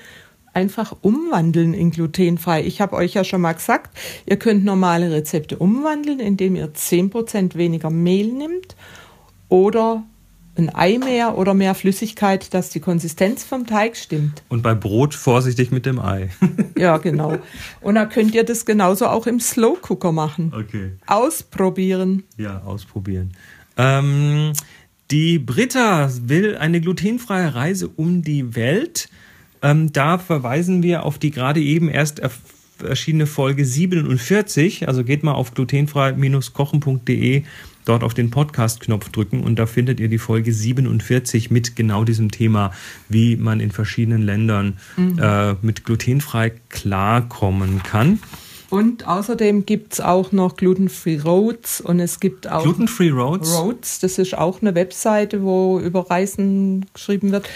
einfach 0.52 0.96
umwandeln 1.02 1.74
in 1.74 1.90
glutenfrei. 1.90 2.64
Ich 2.64 2.80
habe 2.80 2.96
euch 2.96 3.12
ja 3.12 3.24
schon 3.24 3.42
mal 3.42 3.52
gesagt, 3.52 3.94
ihr 4.24 4.38
könnt 4.38 4.64
normale 4.64 5.10
Rezepte 5.10 5.58
umwandeln, 5.58 6.18
indem 6.18 6.56
ihr 6.56 6.72
10% 6.72 7.56
weniger 7.56 7.90
Mehl 7.90 8.32
nimmt 8.32 8.74
oder 9.50 10.02
ein 10.58 10.74
Ei 10.74 10.98
mehr 10.98 11.36
oder 11.38 11.54
mehr 11.54 11.74
Flüssigkeit, 11.74 12.52
dass 12.54 12.70
die 12.70 12.80
Konsistenz 12.80 13.44
vom 13.44 13.66
Teig 13.66 13.96
stimmt. 13.96 14.42
Und 14.48 14.62
bei 14.62 14.74
Brot 14.74 15.14
vorsichtig 15.14 15.70
mit 15.70 15.86
dem 15.86 15.98
Ei. 15.98 16.30
Ja, 16.78 16.98
genau. 16.98 17.38
Und 17.80 17.94
dann 17.94 18.10
könnt 18.10 18.34
ihr 18.34 18.44
das 18.44 18.66
genauso 18.66 19.06
auch 19.06 19.26
im 19.26 19.40
Slow 19.40 19.78
Cooker 19.80 20.12
machen. 20.12 20.52
Okay. 20.54 20.92
Ausprobieren. 21.06 22.24
Ja, 22.36 22.60
ausprobieren. 22.62 23.32
Ähm, 23.78 24.52
die 25.10 25.38
Britta 25.38 26.10
will 26.22 26.56
eine 26.56 26.82
glutenfreie 26.82 27.54
Reise 27.54 27.88
um 27.88 28.20
die 28.22 28.54
Welt. 28.56 29.08
Ähm, 29.62 29.90
da 29.92 30.18
verweisen 30.18 30.82
wir 30.82 31.04
auf 31.04 31.18
die 31.18 31.30
gerade 31.30 31.60
eben 31.60 31.88
erst 31.88 32.20
erschienene 32.82 33.26
Folge 33.26 33.64
47. 33.64 34.88
Also 34.88 35.04
geht 35.04 35.22
mal 35.22 35.32
auf 35.32 35.54
glutenfrei-kochen.de, 35.54 37.44
dort 37.86 38.04
auf 38.04 38.12
den 38.12 38.30
Podcast-Knopf 38.30 39.08
drücken 39.08 39.42
und 39.42 39.58
da 39.58 39.64
findet 39.64 40.00
ihr 40.00 40.08
die 40.08 40.18
Folge 40.18 40.52
47 40.52 41.50
mit 41.50 41.76
genau 41.76 42.04
diesem 42.04 42.30
Thema, 42.30 42.72
wie 43.08 43.36
man 43.36 43.60
in 43.60 43.70
verschiedenen 43.70 44.22
Ländern 44.22 44.76
äh, 45.18 45.54
mit 45.62 45.84
glutenfrei 45.84 46.50
klarkommen 46.68 47.82
kann. 47.82 48.18
Und 48.68 49.06
außerdem 49.06 49.64
gibt's 49.64 50.00
auch 50.00 50.32
noch 50.32 50.56
Gluten-Free 50.56 51.20
Roads 51.24 51.80
und 51.80 52.00
es 52.00 52.18
gibt 52.18 52.50
auch 52.50 52.64
Gluten-Free 52.64 53.10
Roads. 53.10 53.56
Roads, 53.56 54.00
das 54.00 54.18
ist 54.18 54.36
auch 54.36 54.60
eine 54.60 54.74
Webseite, 54.74 55.42
wo 55.44 55.78
über 55.78 56.10
Reisen 56.10 56.86
geschrieben 56.92 57.30
wird. 57.30 57.48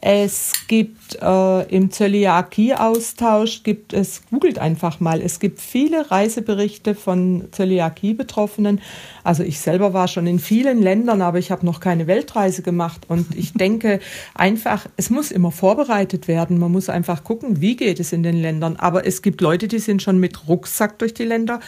Es 0.00 0.52
gibt 0.66 1.18
äh, 1.22 1.62
im 1.68 1.92
Zöliakie-Austausch, 1.92 3.62
gibt 3.62 3.92
es, 3.92 4.22
googelt 4.30 4.58
einfach 4.58 4.98
mal, 4.98 5.20
es 5.20 5.38
gibt 5.38 5.60
viele 5.60 6.10
Reiseberichte 6.10 6.96
von 6.96 7.44
Zöliakie-Betroffenen. 7.52 8.80
Also 9.22 9.44
ich 9.44 9.60
selber 9.60 9.92
war 9.92 10.08
schon 10.08 10.26
in 10.26 10.40
vielen 10.40 10.82
Ländern, 10.82 11.22
aber 11.22 11.38
ich 11.38 11.50
habe 11.52 11.64
noch 11.64 11.78
keine 11.78 12.08
Weltreise 12.08 12.62
gemacht. 12.62 13.02
Und 13.08 13.36
ich 13.36 13.52
denke 13.54 14.00
einfach, 14.34 14.86
es 14.96 15.10
muss 15.10 15.30
immer 15.30 15.52
vorbereitet 15.52 16.26
werden. 16.26 16.58
Man 16.58 16.72
muss 16.72 16.88
einfach 16.88 17.22
gucken, 17.22 17.60
wie 17.60 17.76
geht 17.76 18.00
es 18.00 18.12
in 18.12 18.24
den 18.24 18.40
Ländern. 18.40 18.76
Aber 18.76 19.06
es 19.06 19.22
gibt 19.22 19.40
Leute, 19.40 19.68
die 19.68 19.78
sind 19.78 20.02
schon 20.02 20.18
mit 20.18 20.48
Rucksack 20.56 20.98
durch 20.98 21.12
die 21.12 21.24
Länder 21.24 21.60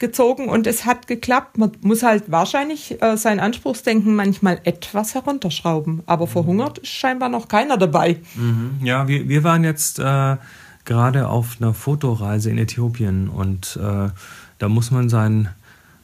gezogen 0.00 0.48
und 0.48 0.66
es 0.66 0.84
hat 0.84 1.06
geklappt. 1.06 1.56
Man 1.56 1.72
muss 1.82 2.02
halt 2.02 2.24
wahrscheinlich 2.26 3.00
äh, 3.00 3.16
sein 3.16 3.38
Anspruchsdenken 3.38 4.16
manchmal 4.16 4.60
etwas 4.64 5.14
herunterschrauben. 5.14 6.02
Aber 6.06 6.26
verhungert 6.26 6.78
ist 6.78 6.88
scheinbar 6.88 7.28
noch 7.28 7.46
keiner 7.46 7.76
dabei. 7.76 8.16
Ja, 8.82 9.06
wir, 9.06 9.28
wir 9.28 9.44
waren 9.44 9.62
jetzt 9.62 10.00
äh, 10.00 10.36
gerade 10.84 11.28
auf 11.28 11.56
einer 11.60 11.74
Fotoreise 11.74 12.50
in 12.50 12.58
Äthiopien 12.58 13.28
und 13.28 13.78
äh, 13.80 14.10
da 14.58 14.68
muss 14.68 14.90
man 14.90 15.08
sein, 15.08 15.48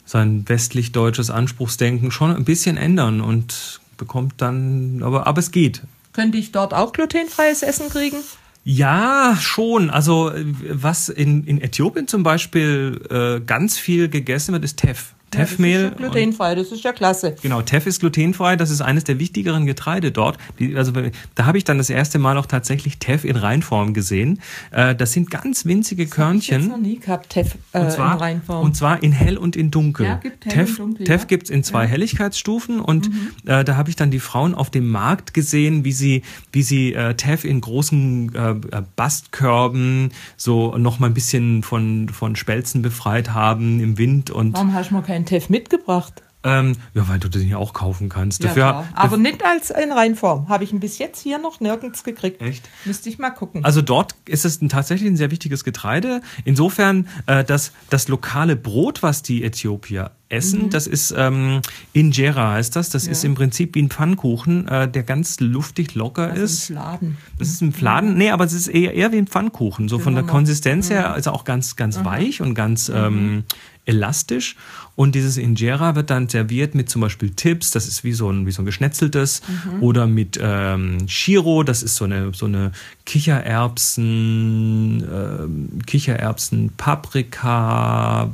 sein 0.05 0.47
westlich-deutsches 0.47 1.29
Anspruchsdenken 1.29 2.11
schon 2.11 2.33
ein 2.35 2.45
bisschen 2.45 2.77
ändern 2.77 3.19
und 3.21 3.81
bekommt 3.97 4.35
dann, 4.37 5.01
aber, 5.03 5.27
aber 5.27 5.39
es 5.39 5.51
geht. 5.51 5.81
Könnte 6.13 6.37
ich 6.37 6.51
dort 6.51 6.73
auch 6.73 6.93
glutenfreies 6.93 7.61
Essen 7.61 7.89
kriegen? 7.89 8.17
Ja, 8.63 9.35
schon. 9.39 9.89
Also 9.89 10.29
äh, 10.29 10.45
was 10.69 11.09
in, 11.09 11.43
in 11.45 11.61
Äthiopien 11.61 12.07
zum 12.07 12.23
Beispiel 12.23 13.01
äh, 13.09 13.43
ganz 13.43 13.77
viel 13.77 14.09
gegessen 14.09 14.53
wird, 14.53 14.63
ist 14.63 14.77
Teff. 14.77 15.15
Teffmehl. 15.31 15.81
Ja, 15.83 15.89
das 15.89 15.93
ist 15.93 15.99
ja 16.01 16.07
glutenfrei, 16.09 16.55
das 16.55 16.71
ist 16.71 16.83
ja 16.83 16.91
klasse. 16.93 17.35
Genau, 17.41 17.61
Teff 17.61 17.87
ist 17.87 17.99
glutenfrei, 17.99 18.55
das 18.55 18.69
ist 18.69 18.81
eines 18.81 19.03
der 19.05 19.17
wichtigeren 19.19 19.65
Getreide 19.65 20.11
dort. 20.11 20.37
Die, 20.59 20.75
also 20.75 20.91
da 21.35 21.45
habe 21.45 21.57
ich 21.57 21.63
dann 21.63 21.77
das 21.77 21.89
erste 21.89 22.19
Mal 22.19 22.37
auch 22.37 22.45
tatsächlich 22.45 22.99
Teff 22.99 23.23
in 23.25 23.35
Reinform 23.35 23.93
gesehen. 23.93 24.39
Äh, 24.71 24.95
das 24.95 25.13
sind 25.13 25.31
ganz 25.31 25.65
winzige 25.65 26.05
Das 26.05 26.11
Körnchen. 26.11 26.67
noch 26.67 26.77
nie 26.77 26.99
gehabt, 26.99 27.29
Teff 27.31 27.55
äh, 27.73 27.79
Und 27.79 27.91
zwar, 27.91 28.13
in 28.13 28.19
Reinform. 28.19 28.65
und 28.65 28.75
zwar 28.75 29.01
in 29.01 29.11
hell 29.11 29.37
und 29.37 29.55
in 29.55 29.71
dunkel. 29.71 30.05
Ja, 30.05 30.15
gibt 30.15 30.45
hell 30.45 30.53
Teff, 30.53 30.79
und 30.79 30.89
dunkel, 30.91 31.05
Teff 31.05 31.21
ja. 31.21 31.27
gibt's 31.27 31.49
in 31.49 31.63
zwei 31.63 31.87
Helligkeitsstufen 31.87 32.79
und 32.79 33.09
äh, 33.45 33.63
da 33.63 33.75
habe 33.77 33.89
ich 33.89 33.95
dann 33.95 34.11
die 34.11 34.19
Frauen 34.19 34.53
auf 34.53 34.69
dem 34.69 34.87
Markt 34.89 35.33
gesehen, 35.33 35.85
wie 35.85 35.93
sie, 35.93 36.23
wie 36.51 36.63
sie 36.63 36.93
äh, 36.93 37.13
Teff 37.15 37.45
in 37.45 37.61
großen 37.61 38.35
äh, 38.35 38.49
äh, 38.51 38.81
Bastkörben 38.95 40.11
so 40.37 40.77
noch 40.77 40.99
mal 40.99 41.07
ein 41.07 41.13
bisschen 41.13 41.63
von, 41.63 42.09
von 42.09 42.35
Spelzen 42.35 42.81
befreit 42.81 43.33
haben 43.33 43.79
im 43.79 43.97
Wind 43.97 44.29
und 44.29 44.53
Warum 44.53 44.73
hast 44.73 44.91
du 44.91 44.95
mir 44.95 45.01
keinen 45.03 45.20
Teff 45.25 45.49
mitgebracht? 45.49 46.21
ähm, 46.43 46.75
ja, 46.93 47.07
weil 47.07 47.19
du 47.19 47.29
den 47.29 47.47
ja 47.47 47.57
auch 47.57 47.73
kaufen 47.73 48.09
kannst. 48.09 48.41
Ja, 48.41 48.47
Dafür. 48.47 48.85
Aber 48.95 49.17
nicht 49.17 49.45
als 49.45 49.69
in 49.69 49.91
Reinform. 49.91 50.49
Habe 50.49 50.63
ich 50.63 50.73
ihn 50.73 50.79
bis 50.79 50.97
jetzt 50.97 51.21
hier 51.21 51.37
noch 51.37 51.59
nirgends 51.59 52.03
gekriegt. 52.03 52.41
Echt? 52.41 52.67
Müsste 52.85 53.09
ich 53.09 53.19
mal 53.19 53.29
gucken. 53.29 53.63
Also 53.63 53.81
dort 53.81 54.15
ist 54.25 54.43
es 54.45 54.61
ein, 54.61 54.69
tatsächlich 54.69 55.07
ein 55.09 55.17
sehr 55.17 55.29
wichtiges 55.29 55.63
Getreide. 55.63 56.21
Insofern, 56.43 57.07
äh, 57.27 57.43
dass 57.43 57.73
das 57.89 58.07
lokale 58.07 58.55
Brot, 58.55 59.03
was 59.03 59.21
die 59.21 59.43
Äthiopier 59.43 60.11
essen, 60.29 60.69
das 60.69 60.87
ist 60.87 61.13
ähm, 61.15 61.61
Injera 61.91 62.53
heißt 62.53 62.75
das. 62.75 62.89
Das 62.89 63.05
ist 63.05 63.25
im 63.25 63.35
Prinzip 63.35 63.75
wie 63.75 63.81
ein 63.81 63.89
Pfannkuchen, 63.89 64.67
äh, 64.67 64.89
der 64.89 65.03
ganz 65.03 65.41
luftig 65.41 65.93
locker 65.93 66.29
Also 66.31 66.43
ist. 66.43 66.69
im 66.69 66.75
Laden. 66.77 67.17
Das 67.37 67.49
ist 67.49 67.61
ein 67.61 67.73
Fladen. 67.73 68.17
Nee, 68.17 68.31
aber 68.31 68.45
es 68.45 68.53
ist 68.53 68.69
eher, 68.69 68.93
eher 68.93 69.11
wie 69.11 69.17
ein 69.17 69.27
Pfannkuchen. 69.27 69.89
So 69.89 69.99
von 69.99 70.15
der. 70.15 70.23
Konsistenz 70.23 70.89
her 70.89 71.15
ist 71.17 71.25
er 71.25 71.33
auch 71.33 71.43
ganz, 71.43 71.75
ganz 71.75 72.05
weich 72.05 72.41
und 72.41 72.53
ganz 72.55 72.89
ähm, 72.89 73.43
elastisch. 73.85 74.55
Und 74.95 75.15
dieses 75.15 75.37
Injera 75.37 75.95
wird 75.95 76.09
dann 76.09 76.27
serviert 76.29 76.75
mit 76.75 76.89
zum 76.89 77.01
Beispiel 77.01 77.31
Tips, 77.31 77.71
das 77.71 77.87
ist 77.87 78.03
wie 78.03 78.11
so 78.13 78.29
ein, 78.29 78.45
wie 78.45 78.51
so 78.51 78.61
ein 78.61 78.65
geschnetzeltes, 78.65 79.41
oder 79.79 80.05
mit 80.05 80.37
ähm, 80.41 81.07
Shiro, 81.07 81.63
das 81.63 81.81
ist 81.81 81.95
so 81.95 82.05
eine, 82.05 82.33
so 82.33 82.45
eine 82.45 82.71
Kichererbsen, 83.05 85.03
ähm, 85.11 85.79
Kichererbsen, 85.85 86.73
Paprika, 86.77 88.25
äh, 88.25 88.27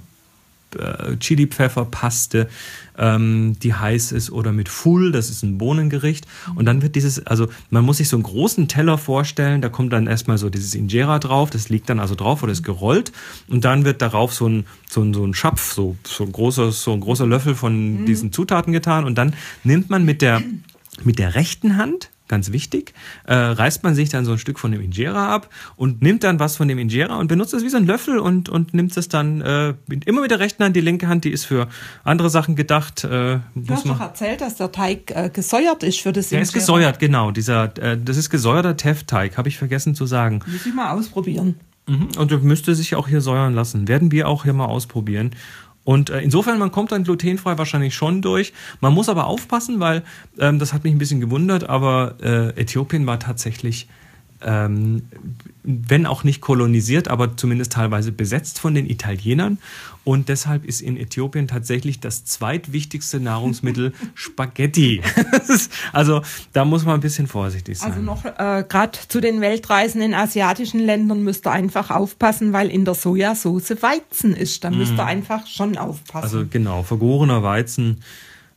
Chili-Pfeffer-Paste, 1.20 2.48
ähm, 2.98 3.58
die 3.62 3.74
heiß 3.74 4.12
ist, 4.12 4.32
oder 4.32 4.52
mit 4.52 4.70
Full, 4.70 5.12
das 5.12 5.30
ist 5.30 5.44
ein 5.44 5.58
Bohnengericht. 5.58 6.26
Und 6.56 6.66
dann 6.66 6.82
wird 6.82 6.96
dieses, 6.96 7.26
also 7.26 7.48
man 7.70 7.86
muss 7.86 7.98
sich 7.98 8.10
so 8.10 8.18
einen 8.18 8.24
großen 8.24 8.68
Teller 8.68 8.98
vorstellen, 8.98 9.62
da 9.62 9.70
kommt 9.70 9.94
dann 9.94 10.08
erstmal 10.08 10.38
so 10.38 10.50
dieses 10.50 10.76
Injera 10.76 11.20
drauf, 11.20 11.50
das 11.50 11.70
liegt 11.70 11.90
dann 11.90 12.00
also 12.00 12.16
drauf 12.16 12.44
oder 12.44 12.52
ist 12.52 12.64
gerollt. 12.64 13.12
Und 13.48 13.66
dann 13.66 13.86
wird 13.86 14.02
darauf 14.02 14.34
so 14.34 14.48
ein, 14.48 14.66
so 14.90 15.02
ein, 15.02 15.14
so 15.14 15.26
ein 15.26 15.34
Schapf, 15.34 15.74
so, 15.74 15.96
so, 16.04 16.24
ein 16.24 16.32
großer, 16.32 16.72
so 16.72 16.94
ein 16.94 17.00
großer 17.00 17.28
Löffel 17.28 17.56
von 17.56 18.06
diesen 18.06 18.32
Zutaten 18.32 18.74
getan. 18.74 19.06
Und 19.06 19.18
dann 19.18 19.34
nimmt 19.64 19.90
man 19.90 20.06
mit 20.06 20.22
der, 20.22 20.42
mit 21.04 21.20
der 21.20 21.36
rechten 21.36 21.78
Hand, 21.78 22.10
ganz 22.28 22.52
wichtig, 22.52 22.94
äh, 23.26 23.34
reißt 23.34 23.84
man 23.84 23.96
sich 23.96 24.10
dann 24.10 24.26
so 24.26 24.32
ein 24.34 24.38
Stück 24.38 24.60
von 24.60 24.72
dem 24.72 24.82
Injera 24.82 25.34
ab 25.34 25.50
und 25.76 26.02
nimmt 26.02 26.24
dann 26.24 26.40
was 26.40 26.56
von 26.56 26.68
dem 26.68 26.78
Injera 26.78 27.18
und 27.18 27.28
benutzt 27.28 27.54
es 27.54 27.64
wie 27.64 27.70
so 27.70 27.78
ein 27.78 27.86
Löffel 27.86 28.20
und, 28.20 28.50
und 28.50 28.74
nimmt 28.74 28.96
es 28.98 29.10
dann 29.10 29.42
äh, 29.42 29.74
immer 30.06 30.22
mit 30.22 30.32
der 30.32 30.40
rechten 30.40 30.64
Hand. 30.64 30.76
Die 30.76 30.82
linke 30.82 31.08
Hand, 31.08 31.24
die 31.24 31.32
ist 31.32 31.46
für 31.46 31.68
andere 32.04 32.30
Sachen 32.30 32.56
gedacht. 32.56 33.04
Äh, 33.04 33.40
Du 33.56 33.74
hast 33.74 33.88
doch 33.88 34.00
erzählt, 34.00 34.42
dass 34.42 34.56
der 34.56 34.72
Teig 34.72 35.12
äh, 35.12 35.30
gesäuert 35.32 35.84
ist 35.84 36.00
für 36.00 36.12
das 36.12 36.30
der 36.30 36.42
ist 36.42 36.50
Injera. 36.50 36.60
gesäuert, 36.60 37.00
genau. 37.00 37.32
Dieser, 37.32 37.78
äh, 37.78 37.98
das 38.02 38.18
ist 38.18 38.30
gesäuerter 38.30 38.78
Teff-Teig, 38.78 39.38
habe 39.38 39.50
ich 39.50 39.58
vergessen 39.58 39.96
zu 39.96 40.06
sagen. 40.06 40.40
Muss 40.46 40.66
ich 40.66 40.74
mal 40.74 40.92
ausprobieren. 40.92 41.56
Mhm. 41.88 42.10
Und 42.18 42.44
müsste 42.44 42.76
sich 42.76 42.96
auch 42.96 43.08
hier 43.08 43.22
säuern 43.22 43.54
lassen. 43.54 43.88
Werden 43.88 44.12
wir 44.12 44.28
auch 44.28 44.44
hier 44.44 44.54
mal 44.54 44.66
ausprobieren. 44.66 45.32
Und 45.88 46.10
äh, 46.10 46.20
insofern, 46.20 46.60
man 46.60 46.70
kommt 46.70 46.91
dann 46.91 47.06
glutenfrei 47.06 47.58
wahrscheinlich 47.58 47.96
schon 47.96 48.22
durch. 48.22 48.51
Man 48.82 48.94
muss 48.94 49.08
aber 49.08 49.25
aufpassen, 49.25 49.79
weil 49.79 50.03
ähm, 50.38 50.60
das 50.60 50.74
hat 50.74 50.84
mich 50.84 50.94
ein 50.94 50.98
bisschen 50.98 51.22
gewundert, 51.22 51.70
aber 51.70 52.15
äh, 52.22 52.50
Äthiopien 52.60 53.08
war 53.08 53.22
tatsächlich, 53.22 53.88
ähm, 54.41 55.03
wenn 55.63 56.06
auch 56.06 56.24
nicht 56.24 56.41
kolonisiert, 56.41 57.08
aber 57.10 57.36
zumindest 57.36 57.74
teilweise 57.74 58.12
besetzt 58.12 58.60
von 58.60 58.74
den 58.74 58.89
Italienern. 58.89 59.58
Und 60.03 60.29
deshalb 60.29 60.63
ist 60.63 60.82
in 60.82 60.96
Äthiopien 60.96 61.50
tatsächlich 61.50 62.00
das 62.00 62.24
zweitwichtigste 62.24 63.20
Nahrungsmittel 63.20 63.94
Spaghetti. 64.15 65.01
Ist, 65.50 65.74
also 65.91 66.22
da 66.53 66.63
muss 66.63 66.86
man 66.86 66.96
ein 66.96 67.01
bisschen 67.01 67.27
vorsichtig 67.27 67.79
sein. 67.79 67.91
Also 67.91 68.01
noch 68.01 68.24
äh, 68.24 68.63
gerade 68.67 68.98
zu 69.10 69.20
den 69.20 69.41
Weltreisen 69.41 70.01
in 70.01 70.13
asiatischen 70.13 70.79
Ländern 70.79 71.24
müsst 71.24 71.46
ihr 71.46 71.51
einfach 71.51 71.91
aufpassen, 71.91 72.53
weil 72.53 72.70
in 72.70 72.86
der 72.86 72.94
Sojasauce 72.94 73.82
Weizen 73.82 74.34
ist. 74.34 74.63
Da 74.63 74.72
müsst 74.72 74.94
ihr 74.94 75.06
einfach 75.06 75.46
schon 75.46 75.77
aufpassen. 75.77 76.24
Also 76.24 76.46
genau, 76.50 76.84
vergorener 76.84 77.44
Weizen. 77.44 78.01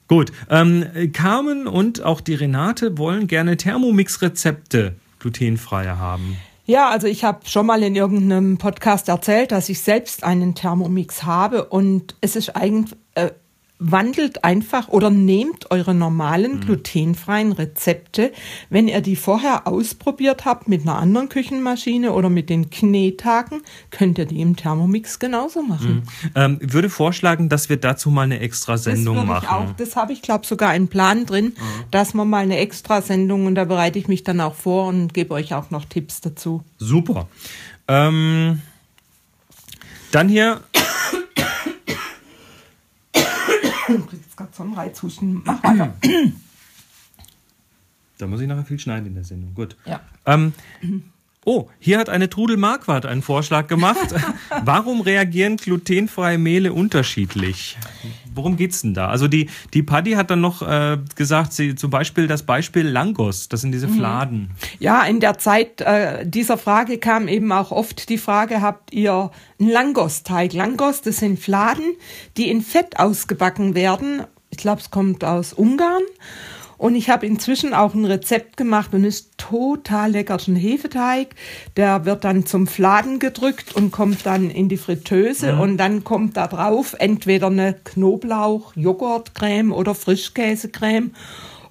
Gut, 0.07 0.33
ähm, 0.49 0.87
Carmen 1.13 1.67
und 1.67 2.03
auch 2.03 2.21
die 2.21 2.35
Renate 2.35 2.99
wollen 2.99 3.27
gerne 3.27 3.57
Thermomix-Rezepte 3.57 4.95
glutenfreie 5.21 5.99
haben. 5.99 6.37
Ja, 6.67 6.89
also 6.89 7.07
ich 7.09 7.25
habe 7.25 7.41
schon 7.47 7.67
mal 7.67 7.83
in 7.83 7.97
irgendeinem 7.97 8.59
Podcast 8.59 9.09
erzählt, 9.09 9.51
dass 9.51 9.69
ich 9.69 9.81
selbst 9.81 10.23
einen 10.23 10.55
Thermomix 10.55 11.25
habe 11.25 11.65
und 11.65 12.15
es 12.21 12.37
ist 12.37 12.55
eigentlich, 12.55 12.97
äh, 13.15 13.31
wandelt 13.81 14.45
einfach 14.45 14.89
oder 14.89 15.11
nehmt 15.11 15.71
eure 15.71 15.95
normalen 15.95 16.61
glutenfreien 16.61 17.53
Rezepte, 17.53 18.31
wenn 18.69 18.87
ihr 18.87 19.01
die 19.01 19.17
vorher 19.17 19.67
ausprobiert 19.67 20.45
habt 20.45 20.69
mit 20.69 20.83
einer 20.83 20.99
anderen 20.99 21.31
Küchenmaschine 21.31 22.13
oder 22.13 22.29
mit 22.29 22.51
den 22.51 22.71
Knetagen, 22.71 23.63
könnt 23.91 24.19
ihr 24.19 24.27
die 24.27 24.41
im 24.41 24.55
Thermomix 24.55 25.19
genauso 25.19 25.63
machen. 25.63 26.03
Ähm, 26.35 26.59
würde 26.61 26.91
vorschlagen, 26.91 27.49
dass 27.49 27.71
wir 27.71 27.79
dazu 27.79 28.11
mal 28.11 28.23
eine 28.23 28.41
extra 28.41 28.77
Sendung 28.77 29.17
das 29.17 29.27
machen. 29.27 29.45
Ich 29.45 29.51
auch, 29.51 29.73
das 29.77 29.97
habe 29.97 30.13
ich, 30.13 30.23
glaube 30.23 30.47
sogar 30.47 30.69
einen 30.71 30.89
Plan 30.89 31.25
drin, 31.25 31.55
dass 31.91 32.13
wir 32.15 32.27
mal 32.27 32.43
eine 32.43 32.59
extra 32.59 33.01
Sendung 33.01 33.47
und 33.47 33.55
da 33.55 33.65
bereite 33.65 33.99
ich 33.99 34.09
mich 34.09 34.23
dann 34.25 34.41
auch 34.41 34.55
vor 34.55 34.89
und 34.89 35.15
gebe 35.15 35.33
euch 35.33 35.55
auch 35.55 35.71
noch 35.71 35.87
Tipps 35.87 36.21
dazu. 36.21 36.63
Super. 36.79 37.29
Ähm, 37.89 38.61
dann 40.13 40.29
hier, 40.29 40.61
Ich 43.99 44.07
krieg 44.07 44.21
jetzt 44.23 44.37
gerade 44.37 44.51
so 44.55 44.63
einen 44.63 44.75
Reizhusten. 44.75 45.43
Mach 45.45 45.63
weiter. 45.63 45.95
da 48.19 48.27
muss 48.27 48.41
ich 48.41 48.49
nachher 48.49 48.65
viel 48.65 48.79
schneiden 48.79 49.07
in 49.07 49.15
der 49.15 49.25
Sendung. 49.25 49.55
Gut. 49.55 49.77
Ja. 49.85 50.01
Ähm, 50.27 50.53
oh, 51.45 51.69
hier 51.79 51.99
hat 51.99 52.09
eine 52.09 52.29
Trudel 52.29 52.57
Marquardt 52.57 53.07
einen 53.07 53.23
Vorschlag 53.23 53.67
gemacht. 53.67 54.15
Warum 54.65 55.01
reagieren 55.01 55.57
glutenfreie 55.57 56.39
Mehle 56.39 56.73
unterschiedlich? 56.73 57.79
Worum 58.35 58.57
geht's 58.57 58.83
denn 58.83 58.95
da? 58.95 59.09
Also 59.09 59.27
die, 59.27 59.49
die 59.75 59.83
Paddy 59.83 60.13
hat 60.13 60.31
dann 60.31 60.41
noch 60.41 60.63
äh, 60.63 60.99
gesagt, 61.17 61.53
sie 61.53 61.75
zum 61.75 61.91
Beispiel 61.91 62.27
das 62.27 62.45
Beispiel 62.45 62.87
Langos, 62.87 63.49
das 63.49 63.63
sind 63.63 63.73
diese 63.73 63.89
Fladen. 63.89 64.51
Ja, 64.79 65.03
in 65.05 65.21
der 65.21 65.39
Zeit 65.39 65.81
äh, 65.81 66.27
dieser 66.27 66.59
Frage 66.59 66.99
kam 66.99 67.27
eben 67.27 67.51
auch 67.53 67.73
oft 67.73 68.09
die 68.09 68.19
Frage, 68.19 68.61
habt 68.61 68.93
ihr 68.93 69.31
einen 69.59 69.71
Langosteig? 69.71 70.53
Langos, 70.53 71.03
das 71.03 71.19
sind 71.19 71.41
Fladen, 71.41 71.97
die 72.37 72.51
in 72.51 72.61
Fett 72.61 72.99
ausgebacken 72.99 73.75
werden. 73.75 74.25
Ich 74.51 74.59
glaube, 74.59 74.81
es 74.81 74.91
kommt 74.91 75.25
aus 75.25 75.53
Ungarn. 75.53 76.03
Und 76.81 76.95
ich 76.95 77.11
habe 77.11 77.27
inzwischen 77.27 77.75
auch 77.75 77.93
ein 77.93 78.07
Rezept 78.07 78.57
gemacht 78.57 78.95
und 78.95 79.05
ist 79.05 79.37
total 79.37 80.13
lecker. 80.13 80.33
Das 80.39 80.45
ist 80.45 80.49
ein 80.49 80.57
Hefeteig, 80.57 81.35
der 81.77 82.07
wird 82.07 82.25
dann 82.25 82.47
zum 82.47 82.67
Fladen 82.67 83.19
gedrückt 83.19 83.77
und 83.77 83.91
kommt 83.91 84.25
dann 84.25 84.49
in 84.49 84.71
die 84.71 84.79
Fritteuse 84.79 85.57
und 85.61 85.77
dann 85.77 86.05
kommt 86.05 86.39
da 86.39 86.47
drauf 86.47 86.97
entweder 86.99 87.49
eine 87.49 87.75
Knoblauch-Joghurtcreme 87.85 89.73
oder 89.73 89.95
Frischkäsecreme 89.95 91.11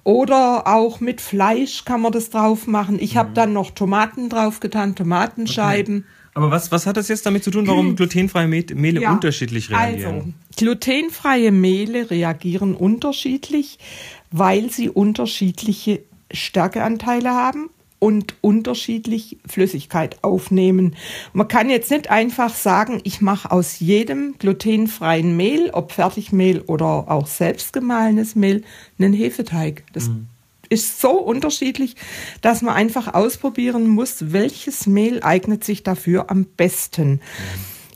oder 0.04 0.66
auch 0.66 1.00
mit 1.00 1.20
Fleisch 1.20 1.84
kann 1.84 2.00
man 2.02 2.12
das 2.12 2.30
drauf 2.30 2.66
machen. 2.66 2.98
Ich 3.00 3.16
habe 3.16 3.30
dann 3.34 3.52
noch 3.52 3.72
Tomaten 3.72 4.28
drauf 4.28 4.60
getan, 4.60 4.94
Tomatenscheiben. 4.94 6.06
Aber 6.32 6.52
was, 6.52 6.70
was 6.70 6.86
hat 6.86 6.96
das 6.96 7.08
jetzt 7.08 7.26
damit 7.26 7.42
zu 7.42 7.50
tun, 7.50 7.66
warum 7.66 7.96
glutenfreie 7.96 8.46
Me- 8.46 8.64
Mehle 8.74 9.00
Ja, 9.00 9.12
unterschiedlich 9.12 9.70
reagieren? 9.70 10.14
Also, 10.14 10.28
glutenfreie 10.56 11.50
Mehle 11.50 12.10
reagieren 12.10 12.74
unterschiedlich, 12.74 13.78
weil 14.30 14.70
sie 14.70 14.88
unterschiedliche 14.88 16.02
Stärkeanteile 16.32 17.30
haben 17.30 17.70
und 18.00 18.34
unterschiedlich 18.40 19.38
Flüssigkeit 19.46 20.24
aufnehmen. 20.24 20.96
Man 21.32 21.48
kann 21.48 21.70
jetzt 21.70 21.90
nicht 21.90 22.10
einfach 22.10 22.54
sagen, 22.54 23.00
ich 23.04 23.20
mache 23.20 23.52
aus 23.52 23.78
jedem 23.78 24.36
glutenfreien 24.38 25.36
Mehl, 25.36 25.70
ob 25.72 25.92
Fertigmehl 25.92 26.62
oder 26.62 27.10
auch 27.10 27.26
selbstgemahlenes 27.26 28.34
Mehl, 28.34 28.64
einen 28.98 29.12
Hefeteig. 29.12 29.84
Das 29.92 30.10
ist 30.70 31.00
so 31.00 31.10
unterschiedlich, 31.10 31.96
dass 32.40 32.62
man 32.62 32.74
einfach 32.74 33.12
ausprobieren 33.12 33.86
muss, 33.86 34.32
welches 34.32 34.86
Mehl 34.86 35.22
eignet 35.22 35.62
sich 35.62 35.82
dafür 35.82 36.30
am 36.30 36.44
besten. 36.44 37.20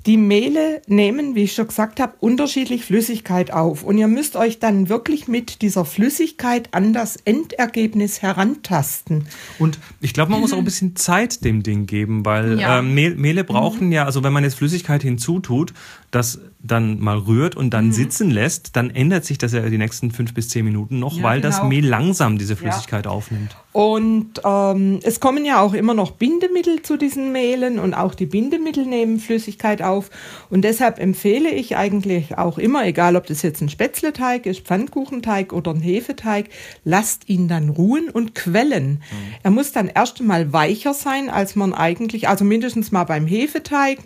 Die 0.06 0.16
Mehle 0.16 0.82
nehmen, 0.86 1.34
wie 1.34 1.44
ich 1.44 1.54
schon 1.54 1.68
gesagt 1.68 1.98
habe, 1.98 2.14
unterschiedlich 2.20 2.84
Flüssigkeit 2.84 3.50
auf. 3.52 3.82
Und 3.82 3.96
ihr 3.98 4.08
müsst 4.08 4.36
euch 4.36 4.58
dann 4.58 4.88
wirklich 4.88 5.28
mit 5.28 5.62
dieser 5.62 5.84
Flüssigkeit 5.84 6.68
an 6.72 6.92
das 6.92 7.16
Endergebnis 7.16 8.20
herantasten. 8.20 9.26
Und 9.58 9.78
ich 10.00 10.12
glaube, 10.12 10.32
man 10.32 10.40
muss 10.40 10.52
auch 10.52 10.58
ein 10.58 10.64
bisschen 10.64 10.96
Zeit 10.96 11.44
dem 11.44 11.62
Ding 11.62 11.86
geben, 11.86 12.24
weil 12.24 12.60
Ja. 12.60 12.82
Mehl, 12.82 13.14
Mehle 13.14 13.44
brauchen 13.44 13.92
ja, 13.92 14.04
also 14.04 14.22
wenn 14.22 14.32
man 14.32 14.44
jetzt 14.44 14.56
Flüssigkeit 14.56 15.02
hinzutut, 15.02 15.72
das 16.10 16.40
dann 16.60 17.00
mal 17.00 17.18
rührt 17.18 17.56
und 17.56 17.70
dann 17.70 17.86
mhm. 17.86 17.92
sitzen 17.92 18.30
lässt, 18.30 18.76
dann 18.76 18.90
ändert 18.90 19.24
sich 19.24 19.38
das 19.38 19.52
ja 19.52 19.68
die 19.68 19.78
nächsten 19.78 20.10
fünf 20.10 20.34
bis 20.34 20.48
zehn 20.48 20.64
Minuten 20.64 20.98
noch, 20.98 21.16
ja, 21.16 21.22
weil 21.22 21.40
genau. 21.40 21.56
das 21.56 21.64
Mehl 21.64 21.86
langsam 21.86 22.38
diese 22.38 22.56
Flüssigkeit 22.56 23.04
ja. 23.06 23.10
aufnimmt. 23.10 23.56
Und 23.74 24.40
ähm, 24.44 25.00
es 25.02 25.18
kommen 25.18 25.44
ja 25.44 25.60
auch 25.60 25.74
immer 25.74 25.94
noch 25.94 26.12
Bindemittel 26.12 26.82
zu 26.82 26.96
diesen 26.96 27.32
Mehlen 27.32 27.80
und 27.80 27.92
auch 27.92 28.14
die 28.14 28.26
Bindemittel 28.26 28.86
nehmen 28.86 29.18
Flüssigkeit 29.18 29.82
auf. 29.82 30.10
Und 30.48 30.62
deshalb 30.62 31.00
empfehle 31.00 31.50
ich 31.50 31.76
eigentlich 31.76 32.38
auch 32.38 32.56
immer, 32.58 32.86
egal 32.86 33.16
ob 33.16 33.26
das 33.26 33.42
jetzt 33.42 33.60
ein 33.62 33.68
Spätzleteig 33.68 34.46
ist, 34.46 34.60
Pfannkuchenteig 34.60 35.52
oder 35.52 35.72
ein 35.72 35.80
Hefeteig, 35.80 36.50
lasst 36.84 37.28
ihn 37.28 37.48
dann 37.48 37.68
ruhen 37.68 38.10
und 38.10 38.36
quellen. 38.36 38.90
Mhm. 38.90 39.34
Er 39.42 39.50
muss 39.50 39.72
dann 39.72 39.88
erst 39.88 40.20
einmal 40.20 40.52
weicher 40.52 40.94
sein, 40.94 41.28
als 41.28 41.56
man 41.56 41.74
eigentlich, 41.74 42.28
also 42.28 42.44
mindestens 42.44 42.92
mal 42.92 43.02
beim 43.02 43.26
Hefeteig 43.26 43.98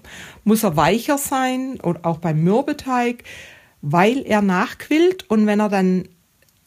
muss 0.44 0.62
er 0.62 0.78
weicher 0.78 1.18
sein 1.18 1.78
oder 1.82 2.06
auch 2.06 2.20
beim 2.20 2.42
Mürbeteig, 2.42 3.22
weil 3.82 4.22
er 4.24 4.40
nachquillt 4.40 5.28
und 5.28 5.46
wenn 5.46 5.60
er 5.60 5.68
dann 5.68 6.08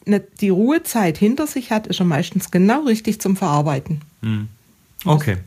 die 0.05 0.50
Ruhezeit 0.50 1.17
hinter 1.17 1.48
sich 1.48 1.72
hat, 1.72 1.88
ist 1.88 2.00
er 2.00 2.05
meistens 2.05 2.51
genau 2.51 2.84
richtig 2.84 3.22
zum 3.22 3.36
Verarbeiten. 3.36 4.01
Hm. 4.22 4.48
Okay. 5.05 5.38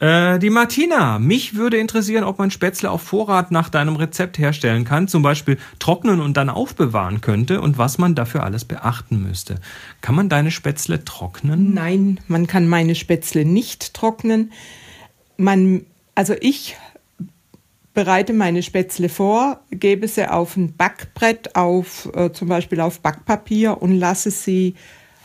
Äh, 0.00 0.38
die 0.38 0.50
Martina, 0.50 1.18
mich 1.18 1.54
würde 1.54 1.78
interessieren, 1.78 2.24
ob 2.24 2.38
man 2.38 2.50
Spätzle 2.50 2.90
auf 2.90 3.02
Vorrat 3.02 3.50
nach 3.50 3.68
deinem 3.68 3.96
Rezept 3.96 4.38
herstellen 4.38 4.84
kann, 4.84 5.08
zum 5.08 5.22
Beispiel 5.22 5.56
trocknen 5.78 6.20
und 6.20 6.36
dann 6.36 6.50
aufbewahren 6.50 7.20
könnte 7.20 7.60
und 7.60 7.78
was 7.78 7.98
man 7.98 8.14
dafür 8.14 8.42
alles 8.42 8.64
beachten 8.64 9.22
müsste. 9.22 9.60
Kann 10.00 10.14
man 10.14 10.28
deine 10.28 10.50
Spätzle 10.50 11.04
trocknen? 11.04 11.74
Nein, 11.74 12.20
man 12.28 12.46
kann 12.46 12.68
meine 12.68 12.94
Spätzle 12.94 13.44
nicht 13.44 13.94
trocknen. 13.94 14.52
Man, 15.36 15.86
also 16.14 16.34
ich 16.40 16.76
bereite 17.94 18.32
meine 18.32 18.62
Spätzle 18.62 19.08
vor, 19.08 19.60
gebe 19.70 20.08
sie 20.08 20.28
auf 20.28 20.56
ein 20.56 20.76
Backbrett, 20.76 21.54
auf 21.54 22.10
äh, 22.14 22.32
zum 22.32 22.48
Beispiel 22.48 22.80
auf 22.80 23.00
Backpapier 23.00 23.80
und 23.80 23.98
lasse 23.98 24.30
sie 24.30 24.74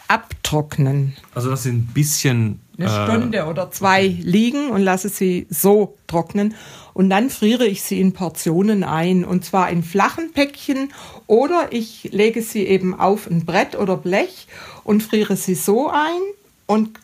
abtrocknen. 0.07 1.15
Also 1.33 1.49
dass 1.49 1.63
sie 1.63 1.71
ein 1.71 1.87
bisschen 1.87 2.61
eine 2.77 2.87
äh, 2.87 3.03
Stunde 3.03 3.45
oder 3.45 3.71
zwei 3.71 4.07
liegen 4.07 4.69
und 4.69 4.81
lasse 4.81 5.09
sie 5.09 5.47
so 5.49 5.97
trocknen. 6.07 6.55
Und 6.93 7.09
dann 7.09 7.29
friere 7.29 7.65
ich 7.65 7.83
sie 7.83 7.99
in 7.99 8.13
Portionen 8.13 8.83
ein 8.83 9.23
und 9.23 9.45
zwar 9.45 9.69
in 9.69 9.83
flachen 9.83 10.31
Päckchen. 10.33 10.91
Oder 11.27 11.67
ich 11.71 12.09
lege 12.11 12.41
sie 12.41 12.65
eben 12.65 12.99
auf 12.99 13.29
ein 13.29 13.45
Brett 13.45 13.77
oder 13.77 13.97
Blech 13.97 14.47
und 14.83 15.03
friere 15.03 15.35
sie 15.35 15.55
so 15.55 15.89
ein 15.89 16.21
und 16.65 16.99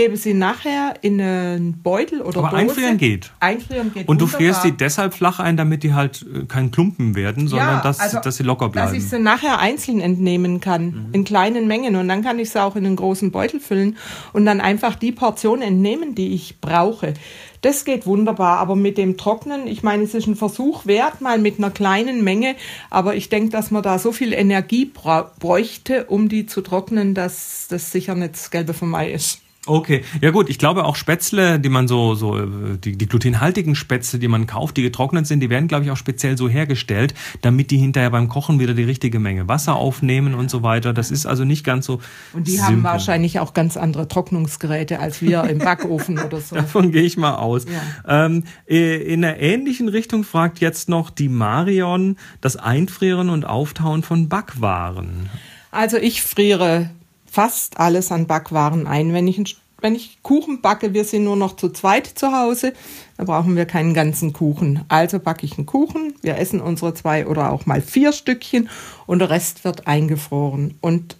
gebe 0.00 0.16
sie 0.16 0.32
nachher 0.32 0.94
in 1.02 1.20
einen 1.20 1.82
Beutel 1.82 2.22
oder 2.22 2.38
Aber 2.38 2.50
Dose. 2.50 2.62
einfrieren 2.62 2.96
geht. 2.96 3.32
Einfrieren 3.38 3.92
geht. 3.92 4.08
Und 4.08 4.18
du 4.20 4.26
frierst 4.26 4.62
sie 4.62 4.72
deshalb 4.72 5.12
flach 5.12 5.40
ein, 5.40 5.58
damit 5.58 5.82
die 5.82 5.92
halt 5.92 6.24
äh, 6.34 6.46
kein 6.46 6.70
Klumpen 6.70 7.14
werden, 7.14 7.48
sondern 7.48 7.76
ja, 7.76 7.82
dass, 7.82 8.00
also, 8.00 8.18
dass 8.20 8.38
sie 8.38 8.42
locker 8.42 8.70
bleiben. 8.70 8.88
Dass 8.88 8.96
ich 8.96 9.10
sie 9.10 9.18
nachher 9.18 9.58
einzeln 9.58 10.00
entnehmen 10.00 10.60
kann, 10.60 10.86
mhm. 10.86 11.08
in 11.12 11.24
kleinen 11.24 11.68
Mengen. 11.68 11.96
Und 11.96 12.08
dann 12.08 12.22
kann 12.22 12.38
ich 12.38 12.48
sie 12.48 12.62
auch 12.62 12.76
in 12.76 12.86
einen 12.86 12.96
großen 12.96 13.30
Beutel 13.30 13.60
füllen 13.60 13.98
und 14.32 14.46
dann 14.46 14.62
einfach 14.62 14.94
die 14.94 15.12
Portion 15.12 15.60
entnehmen, 15.60 16.14
die 16.14 16.32
ich 16.32 16.60
brauche. 16.62 17.12
Das 17.60 17.84
geht 17.84 18.06
wunderbar, 18.06 18.56
aber 18.56 18.76
mit 18.76 18.96
dem 18.96 19.18
Trocknen, 19.18 19.66
ich 19.66 19.82
meine, 19.82 20.04
es 20.04 20.14
ist 20.14 20.26
ein 20.26 20.36
Versuch 20.36 20.86
wert, 20.86 21.20
mal 21.20 21.38
mit 21.38 21.58
einer 21.58 21.70
kleinen 21.70 22.24
Menge, 22.24 22.56
aber 22.88 23.16
ich 23.16 23.28
denke, 23.28 23.50
dass 23.50 23.70
man 23.70 23.82
da 23.82 23.98
so 23.98 24.12
viel 24.12 24.32
Energie 24.32 24.86
bräuchte, 24.86 26.06
um 26.06 26.30
die 26.30 26.46
zu 26.46 26.62
trocknen, 26.62 27.12
dass 27.12 27.66
das 27.68 27.92
sicher 27.92 28.14
nicht 28.14 28.32
das 28.32 28.50
Gelbe 28.50 28.72
vom 28.72 28.94
Ei 28.94 29.12
ist. 29.12 29.42
Okay, 29.66 30.02
ja 30.22 30.30
gut, 30.30 30.48
ich 30.48 30.58
glaube 30.58 30.84
auch 30.84 30.96
Spätzle, 30.96 31.60
die 31.60 31.68
man 31.68 31.86
so, 31.86 32.14
so 32.14 32.46
die, 32.46 32.96
die 32.96 33.06
glutenhaltigen 33.06 33.74
Spätzle, 33.74 34.18
die 34.18 34.26
man 34.26 34.46
kauft, 34.46 34.78
die 34.78 34.82
getrocknet 34.82 35.26
sind, 35.26 35.40
die 35.40 35.50
werden, 35.50 35.68
glaube 35.68 35.84
ich, 35.84 35.90
auch 35.90 35.98
speziell 35.98 36.38
so 36.38 36.48
hergestellt, 36.48 37.12
damit 37.42 37.70
die 37.70 37.76
hinterher 37.76 38.08
beim 38.08 38.30
Kochen 38.30 38.58
wieder 38.58 38.72
die 38.72 38.84
richtige 38.84 39.18
Menge 39.18 39.48
Wasser 39.48 39.76
aufnehmen 39.76 40.34
und 40.34 40.50
so 40.50 40.62
weiter. 40.62 40.94
Das 40.94 41.10
ist 41.10 41.26
also 41.26 41.44
nicht 41.44 41.62
ganz 41.62 41.84
so. 41.84 42.00
Und 42.32 42.46
die 42.46 42.52
simpel. 42.52 42.66
haben 42.68 42.82
wahrscheinlich 42.84 43.38
auch 43.38 43.52
ganz 43.52 43.76
andere 43.76 44.08
Trocknungsgeräte 44.08 44.98
als 44.98 45.20
wir 45.20 45.44
im 45.44 45.58
Backofen 45.58 46.18
oder 46.18 46.40
so. 46.40 46.54
Davon 46.56 46.90
gehe 46.90 47.02
ich 47.02 47.18
mal 47.18 47.34
aus. 47.34 47.66
Ja. 47.66 48.24
Ähm, 48.24 48.44
äh, 48.66 48.96
in 48.96 49.22
einer 49.22 49.38
ähnlichen 49.38 49.90
Richtung 49.90 50.24
fragt 50.24 50.60
jetzt 50.60 50.88
noch 50.88 51.10
die 51.10 51.28
Marion 51.28 52.16
das 52.40 52.56
Einfrieren 52.56 53.28
und 53.28 53.44
Auftauen 53.44 54.02
von 54.02 54.30
Backwaren. 54.30 55.28
Also 55.70 55.98
ich 55.98 56.22
friere 56.22 56.90
fast 57.30 57.78
alles 57.78 58.10
an 58.10 58.26
Backwaren 58.26 58.86
ein. 58.86 59.12
Wenn 59.12 59.28
ich, 59.28 59.56
wenn 59.80 59.94
ich 59.94 60.18
Kuchen 60.22 60.60
backe, 60.60 60.92
wir 60.94 61.04
sind 61.04 61.24
nur 61.24 61.36
noch 61.36 61.56
zu 61.56 61.70
zweit 61.70 62.06
zu 62.06 62.32
Hause, 62.32 62.72
dann 63.16 63.26
brauchen 63.26 63.56
wir 63.56 63.66
keinen 63.66 63.94
ganzen 63.94 64.32
Kuchen. 64.32 64.84
Also 64.88 65.20
backe 65.20 65.46
ich 65.46 65.56
einen 65.56 65.66
Kuchen, 65.66 66.14
wir 66.22 66.36
essen 66.38 66.60
unsere 66.60 66.92
zwei 66.94 67.26
oder 67.26 67.52
auch 67.52 67.66
mal 67.66 67.80
vier 67.80 68.12
Stückchen 68.12 68.68
und 69.06 69.20
der 69.20 69.30
Rest 69.30 69.64
wird 69.64 69.86
eingefroren. 69.86 70.74
Und 70.80 71.16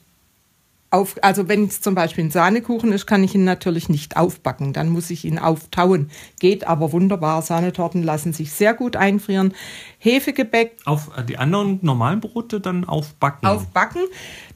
auf, 0.91 1.17
also 1.23 1.49
wenn 1.49 1.67
es 1.67 1.81
zum 1.81 1.95
Beispiel 1.95 2.25
ein 2.25 2.31
Sahnekuchen 2.33 2.91
ist, 2.91 3.07
kann 3.07 3.23
ich 3.23 3.35
ihn 3.35 3.45
natürlich 3.45 3.89
nicht 3.89 4.17
aufbacken. 4.17 4.73
Dann 4.73 4.89
muss 4.89 5.11
ich 5.11 5.25
ihn 5.25 5.39
auftauen. 5.39 6.11
Geht 6.41 6.67
aber 6.67 6.91
wunderbar. 6.91 7.43
Sahnetorten 7.43 8.03
lassen 8.03 8.33
sich 8.33 8.53
sehr 8.53 8.75
gut 8.75 8.97
einfrieren. 8.97 9.55
Hefegebäck. 9.99 10.77
Auf 10.87 11.11
äh, 11.17 11.23
die 11.25 11.39
anderen 11.39 11.79
normalen 11.83 12.21
Brote 12.21 12.61
dann 12.61 12.85
aufbacken. 12.85 13.47
Aufbacken. 13.49 14.03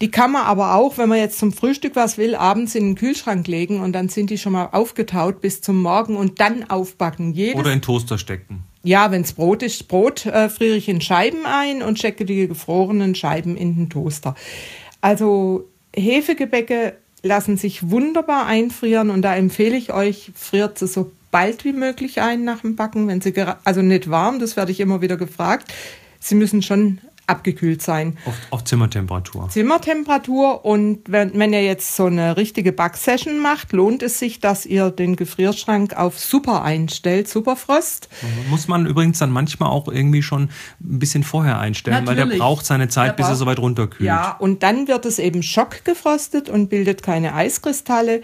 Die 0.00 0.10
kann 0.10 0.32
man 0.32 0.44
aber 0.44 0.74
auch, 0.74 0.98
wenn 0.98 1.08
man 1.08 1.18
jetzt 1.18 1.38
zum 1.38 1.52
Frühstück 1.52 1.94
was 1.94 2.18
will, 2.18 2.34
abends 2.34 2.74
in 2.74 2.84
den 2.84 2.94
Kühlschrank 2.96 3.46
legen 3.46 3.80
und 3.80 3.92
dann 3.92 4.08
sind 4.08 4.30
die 4.30 4.38
schon 4.38 4.54
mal 4.54 4.70
aufgetaut 4.72 5.40
bis 5.40 5.60
zum 5.60 5.80
Morgen 5.80 6.16
und 6.16 6.40
dann 6.40 6.68
aufbacken. 6.68 7.32
Jedes 7.32 7.60
Oder 7.60 7.72
in 7.72 7.80
Toaster 7.80 8.18
stecken. 8.18 8.64
Ja, 8.82 9.10
wenn's 9.12 9.32
Brot 9.32 9.62
ist, 9.62 9.86
Brot 9.88 10.26
äh, 10.26 10.48
friere 10.48 10.76
ich 10.76 10.88
in 10.88 11.00
Scheiben 11.00 11.46
ein 11.46 11.82
und 11.82 11.98
stecke 11.98 12.24
die 12.24 12.48
gefrorenen 12.48 13.14
Scheiben 13.14 13.56
in 13.56 13.76
den 13.76 13.88
Toaster. 13.88 14.34
Also 15.00 15.70
Hefegebäcke 15.96 16.96
lassen 17.22 17.57
sich 17.57 17.90
wunderbar 17.90 18.46
einfrieren 18.46 19.11
und 19.11 19.22
da 19.22 19.35
empfehle 19.35 19.76
ich 19.76 19.92
euch, 19.92 20.30
friert 20.35 20.78
sie 20.78 20.87
so 20.87 21.12
bald 21.30 21.64
wie 21.64 21.72
möglich 21.72 22.20
ein 22.20 22.44
nach 22.44 22.61
dem 22.61 22.76
Backen, 22.76 23.09
wenn 23.09 23.20
sie 23.20 23.35
also 23.64 23.83
nicht 23.83 24.11
warm, 24.11 24.38
das 24.38 24.57
werde 24.57 24.72
ich 24.72 24.80
immer 24.80 25.00
wieder 25.00 25.16
gefragt. 25.16 25.72
Sie 26.20 26.35
müssen 26.35 26.62
schon 26.62 27.00
abgekühlt 27.26 27.82
sein. 27.82 28.16
Auf, 28.24 28.34
auf, 28.50 28.64
Zimmertemperatur. 28.64 29.48
Zimmertemperatur 29.48 30.64
und 30.64 31.00
wenn, 31.08 31.38
wenn 31.38 31.52
ihr 31.52 31.62
jetzt 31.62 31.96
so 31.96 32.06
eine 32.06 32.37
richtige 32.37 32.72
Backsession 32.72 33.38
macht, 33.38 33.72
lohnt 33.72 34.02
es 34.02 34.18
sich, 34.18 34.40
dass 34.40 34.66
ihr 34.66 34.90
den 34.90 35.16
Gefrierschrank 35.16 35.96
auf 35.96 36.18
Super 36.18 36.62
einstellt, 36.62 37.28
Superfrost. 37.28 38.08
Muss 38.50 38.68
man 38.68 38.87
übrigens 38.87 39.18
dann 39.18 39.30
manchmal 39.30 39.70
auch 39.70 39.88
irgendwie 39.88 40.22
schon 40.22 40.44
ein 40.44 40.98
bisschen 40.98 41.24
vorher 41.24 41.58
einstellen, 41.58 42.04
Natürlich. 42.04 42.24
weil 42.24 42.30
der 42.30 42.38
braucht 42.38 42.66
seine 42.66 42.88
Zeit, 42.88 43.18
der 43.18 43.22
bis 43.24 43.26
er 43.26 43.37
soweit 43.37 43.58
runterkühlt. 43.58 44.06
Ja, 44.06 44.32
und 44.38 44.62
dann 44.62 44.88
wird 44.88 45.06
es 45.06 45.18
eben 45.18 45.42
schockgefrostet 45.42 46.48
und 46.48 46.68
bildet 46.68 47.02
keine 47.02 47.34
Eiskristalle 47.34 48.22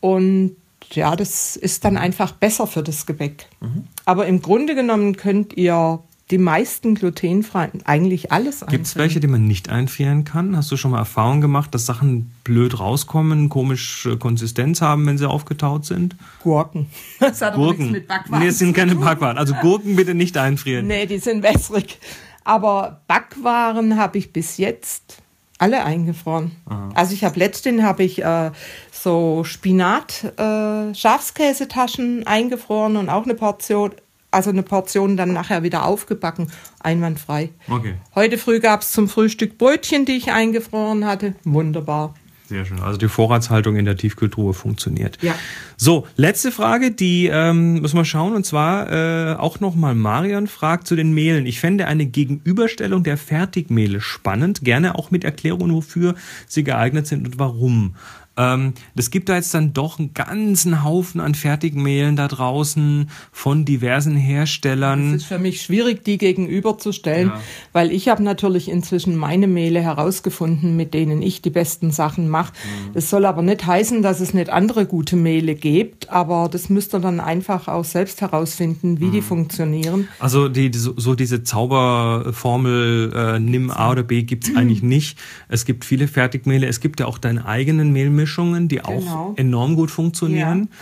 und 0.00 0.56
ja, 0.90 1.16
das 1.16 1.56
ist 1.56 1.84
dann 1.84 1.96
einfach 1.96 2.32
besser 2.32 2.66
für 2.66 2.82
das 2.82 3.06
Gebäck. 3.06 3.46
Mhm. 3.60 3.84
Aber 4.04 4.26
im 4.26 4.42
Grunde 4.42 4.74
genommen 4.74 5.16
könnt 5.16 5.56
ihr 5.56 6.02
die 6.30 6.38
meisten 6.38 6.94
glutenfreien 6.94 7.82
eigentlich 7.84 8.32
alles 8.32 8.64
Gibt 8.68 8.86
es 8.86 8.96
welche, 8.96 9.20
die 9.20 9.26
man 9.26 9.46
nicht 9.46 9.68
einfrieren 9.68 10.24
kann? 10.24 10.56
Hast 10.56 10.70
du 10.70 10.76
schon 10.76 10.92
mal 10.92 10.98
Erfahrung 10.98 11.40
gemacht, 11.40 11.74
dass 11.74 11.84
Sachen 11.84 12.32
blöd 12.44 12.78
rauskommen, 12.78 13.48
komische 13.48 14.16
Konsistenz 14.16 14.80
haben, 14.80 15.06
wenn 15.06 15.18
sie 15.18 15.28
aufgetaut 15.28 15.84
sind? 15.84 16.16
Gurken. 16.42 16.86
Das 17.20 17.40
hat 17.42 17.54
Gurken. 17.54 17.78
nichts 17.78 17.92
mit 17.92 18.08
Backwaren. 18.08 18.42
Nee, 18.42 18.48
es 18.48 18.58
sind 18.58 18.74
keine 18.74 18.94
Backwaren. 18.94 19.38
Also 19.38 19.54
Gurken 19.54 19.96
bitte 19.96 20.14
nicht 20.14 20.36
einfrieren. 20.36 20.86
Nee, 20.86 21.06
die 21.06 21.18
sind 21.18 21.42
wässrig. 21.42 21.98
Aber 22.44 23.02
Backwaren 23.06 23.96
habe 23.96 24.18
ich 24.18 24.32
bis 24.32 24.56
jetzt 24.56 25.18
alle 25.58 25.84
eingefroren. 25.84 26.50
Aha. 26.66 26.88
Also 26.94 27.14
ich 27.14 27.22
habe 27.24 27.38
letztens 27.38 27.82
habe 27.82 28.02
ich 28.02 28.24
äh, 28.24 28.50
so 28.90 29.44
Spinat 29.44 30.24
äh, 30.36 30.94
Schafskäsetaschen 30.94 32.26
eingefroren 32.26 32.96
und 32.96 33.08
auch 33.08 33.24
eine 33.24 33.34
Portion 33.34 33.92
also 34.32 34.50
eine 34.50 34.62
Portion 34.62 35.16
dann 35.16 35.32
nachher 35.32 35.62
wieder 35.62 35.84
aufgebacken, 35.84 36.50
einwandfrei. 36.80 37.50
Okay. 37.68 37.94
Heute 38.14 38.38
früh 38.38 38.58
gab 38.60 38.82
es 38.82 38.92
zum 38.92 39.08
Frühstück 39.08 39.58
Brötchen, 39.58 40.04
die 40.04 40.16
ich 40.16 40.32
eingefroren 40.32 41.06
hatte. 41.06 41.34
Wunderbar. 41.44 42.14
Sehr 42.52 42.66
schön. 42.66 42.80
Also 42.80 42.98
die 42.98 43.08
Vorratshaltung 43.08 43.76
in 43.76 43.86
der 43.86 43.96
Tiefkühltruhe 43.96 44.52
funktioniert. 44.52 45.16
Ja. 45.22 45.34
So, 45.78 46.06
letzte 46.16 46.52
Frage, 46.52 46.90
die 46.90 47.30
ähm, 47.32 47.80
müssen 47.80 47.96
wir 47.96 48.04
schauen. 48.04 48.34
Und 48.34 48.44
zwar 48.44 48.92
äh, 48.92 49.34
auch 49.36 49.60
nochmal 49.60 49.94
Marion 49.94 50.48
fragt 50.48 50.86
zu 50.86 50.94
den 50.94 51.14
Mehlen. 51.14 51.46
Ich 51.46 51.60
fände 51.60 51.86
eine 51.86 52.04
Gegenüberstellung 52.04 53.04
der 53.04 53.16
Fertigmehle 53.16 54.02
spannend. 54.02 54.64
Gerne 54.64 54.96
auch 54.96 55.10
mit 55.10 55.24
Erklärungen, 55.24 55.74
wofür 55.74 56.14
sie 56.46 56.62
geeignet 56.62 57.06
sind 57.06 57.26
und 57.26 57.38
warum. 57.38 57.94
Ähm, 58.36 58.72
es 58.94 59.10
gibt 59.10 59.28
da 59.28 59.34
jetzt 59.34 59.52
dann 59.52 59.74
doch 59.74 59.98
einen 59.98 60.14
ganzen 60.14 60.82
Haufen 60.84 61.20
an 61.20 61.34
Fertigmehlen 61.34 62.16
da 62.16 62.28
draußen 62.28 63.10
von 63.30 63.64
diversen 63.64 64.16
Herstellern. 64.16 65.10
Es 65.14 65.22
ist 65.22 65.28
für 65.28 65.38
mich 65.38 65.60
schwierig, 65.62 66.04
die 66.04 66.16
gegenüberzustellen, 66.16 67.28
ja. 67.28 67.40
weil 67.72 67.92
ich 67.92 68.08
habe 68.08 68.22
natürlich 68.22 68.70
inzwischen 68.70 69.16
meine 69.16 69.46
Mehle 69.46 69.80
herausgefunden, 69.80 70.76
mit 70.76 70.94
denen 70.94 71.20
ich 71.20 71.42
die 71.42 71.50
besten 71.50 71.90
Sachen 71.90 72.28
mache. 72.28 72.52
Mhm. 72.52 72.94
Das 72.94 73.10
soll 73.10 73.26
aber 73.26 73.42
nicht 73.42 73.66
heißen, 73.66 74.02
dass 74.02 74.20
es 74.20 74.32
nicht 74.32 74.48
andere 74.48 74.86
gute 74.86 75.16
Mehle 75.16 75.54
gibt, 75.54 76.10
aber 76.10 76.48
das 76.50 76.70
müsst 76.70 76.94
ihr 76.94 77.00
dann 77.00 77.20
einfach 77.20 77.68
auch 77.68 77.84
selbst 77.84 78.22
herausfinden, 78.22 78.98
wie 79.00 79.06
mhm. 79.06 79.12
die 79.12 79.22
funktionieren. 79.22 80.08
Also 80.18 80.48
die, 80.48 80.70
so, 80.74 80.94
so 80.96 81.14
diese 81.14 81.42
Zauberformel 81.42 83.12
äh, 83.14 83.38
nimm 83.38 83.70
A 83.70 83.90
oder 83.90 84.02
B 84.02 84.22
gibt's 84.22 84.50
mhm. 84.50 84.56
eigentlich 84.62 84.82
nicht. 84.82 85.18
Es 85.48 85.66
gibt 85.66 85.84
viele 85.84 86.08
Fertigmehle, 86.08 86.66
es 86.66 86.80
gibt 86.80 87.00
ja 87.00 87.06
auch 87.06 87.18
deine 87.18 87.44
eigenen 87.44 87.92
Mehlmischungen, 88.22 88.68
die 88.68 88.82
auch 88.82 88.98
genau. 88.98 89.34
enorm 89.36 89.76
gut 89.76 89.90
funktionieren. 89.90 90.68
Ja. 90.70 90.76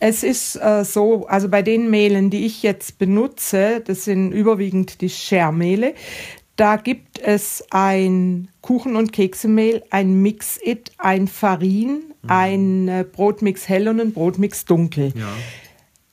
Es 0.00 0.22
ist 0.22 0.56
äh, 0.56 0.84
so, 0.84 1.26
also 1.26 1.48
bei 1.48 1.62
den 1.62 1.90
Mehlen, 1.90 2.28
die 2.28 2.44
ich 2.44 2.62
jetzt 2.62 2.98
benutze, 2.98 3.82
das 3.84 4.04
sind 4.04 4.32
überwiegend 4.32 5.00
die 5.00 5.08
Schermehle, 5.08 5.94
da 6.56 6.76
gibt 6.76 7.18
es 7.18 7.64
ein 7.70 8.48
Kuchen- 8.60 8.96
und 8.96 9.12
Keksemehl, 9.12 9.82
ein 9.90 10.20
Mix-It, 10.22 10.92
ein 10.98 11.26
Farin, 11.26 12.02
mhm. 12.22 12.30
ein 12.30 12.88
äh, 12.88 13.04
Brotmix 13.10 13.68
hell 13.68 13.88
und 13.88 14.00
ein 14.00 14.12
Brotmix 14.12 14.64
dunkel. 14.64 15.12
Ja. 15.16 15.28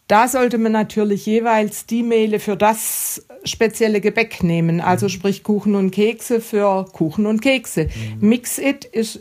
Da 0.07 0.27
sollte 0.27 0.57
man 0.57 0.71
natürlich 0.71 1.25
jeweils 1.25 1.85
die 1.85 2.03
Mehle 2.03 2.39
für 2.39 2.57
das 2.57 3.25
spezielle 3.43 4.01
Gebäck 4.01 4.43
nehmen, 4.43 4.81
also 4.81 5.05
mhm. 5.05 5.09
sprich 5.09 5.43
Kuchen 5.43 5.75
und 5.75 5.91
Kekse 5.91 6.41
für 6.41 6.85
Kuchen 6.91 7.25
und 7.25 7.41
Kekse. 7.41 7.85
Mhm. 8.19 8.27
Mix-It 8.27 8.85
ist 8.85 9.19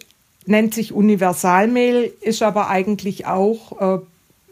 nennt 0.50 0.74
sich 0.74 0.92
Universalmehl, 0.92 2.12
ist 2.20 2.42
aber 2.42 2.68
eigentlich 2.68 3.26
auch 3.26 3.98
äh, 3.98 3.98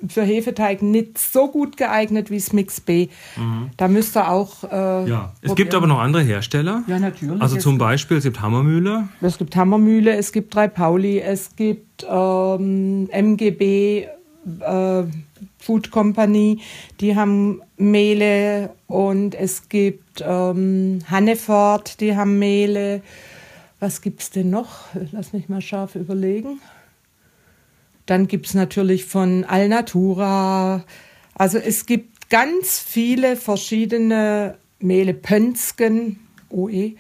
für 0.07 0.23
Hefeteig 0.23 0.81
nicht 0.81 1.19
so 1.19 1.49
gut 1.49 1.77
geeignet 1.77 2.31
wie 2.31 2.39
das 2.39 2.53
Mix 2.53 2.81
B. 2.81 3.09
Mhm. 3.37 3.71
Da 3.77 3.89
müsste 3.89 4.29
auch. 4.29 4.65
Äh, 4.65 5.11
ja, 5.11 5.33
es 5.43 5.55
gibt 5.57 5.75
aber 5.75 5.87
noch 5.87 5.99
andere 5.99 6.23
Hersteller. 6.23 6.85
Ja, 6.87 6.99
natürlich. 6.99 7.43
Also 7.43 7.57
zum 7.57 7.79
Beispiel, 7.79 8.19
es 8.19 8.25
gibt 8.25 8.41
Hammermühle. 8.41 9.09
Es 9.21 9.39
gibt 9.39 9.57
Hammermühle, 9.57 10.17
es 10.17 10.33
gibt 10.33 10.55
Drei 10.55 10.69
Pauli, 10.69 11.19
es 11.19 11.57
gibt 11.57 12.07
ähm, 12.09 13.09
MGB 13.11 14.07
äh, 14.61 15.03
Food 15.59 15.91
Company, 15.91 16.61
die 17.01 17.17
haben 17.17 17.61
Mehle 17.77 18.71
und 18.87 19.35
es 19.35 19.69
gibt 19.69 20.25
ähm, 20.25 21.01
Hanneford, 21.11 22.01
die 22.01 22.17
haben 22.17 22.39
Mehle. 22.39 23.03
Was 23.81 24.01
gibt 24.01 24.21
es 24.23 24.31
denn 24.31 24.51
noch? 24.51 24.87
Lass 25.13 25.33
mich 25.33 25.49
mal 25.49 25.61
scharf 25.61 25.95
überlegen. 25.95 26.61
Dann 28.07 28.27
gibt 28.27 28.47
es 28.47 28.55
natürlich 28.55 29.05
von 29.05 29.45
Alnatura. 29.45 30.85
Also 31.35 31.59
es 31.59 31.87
gibt 31.87 32.31
ganz 32.31 32.81
viele 32.81 33.37
verschiedene 33.37 34.57
Mehle, 34.81 35.15
Pönsken, 35.15 36.19
OE. 36.51 36.95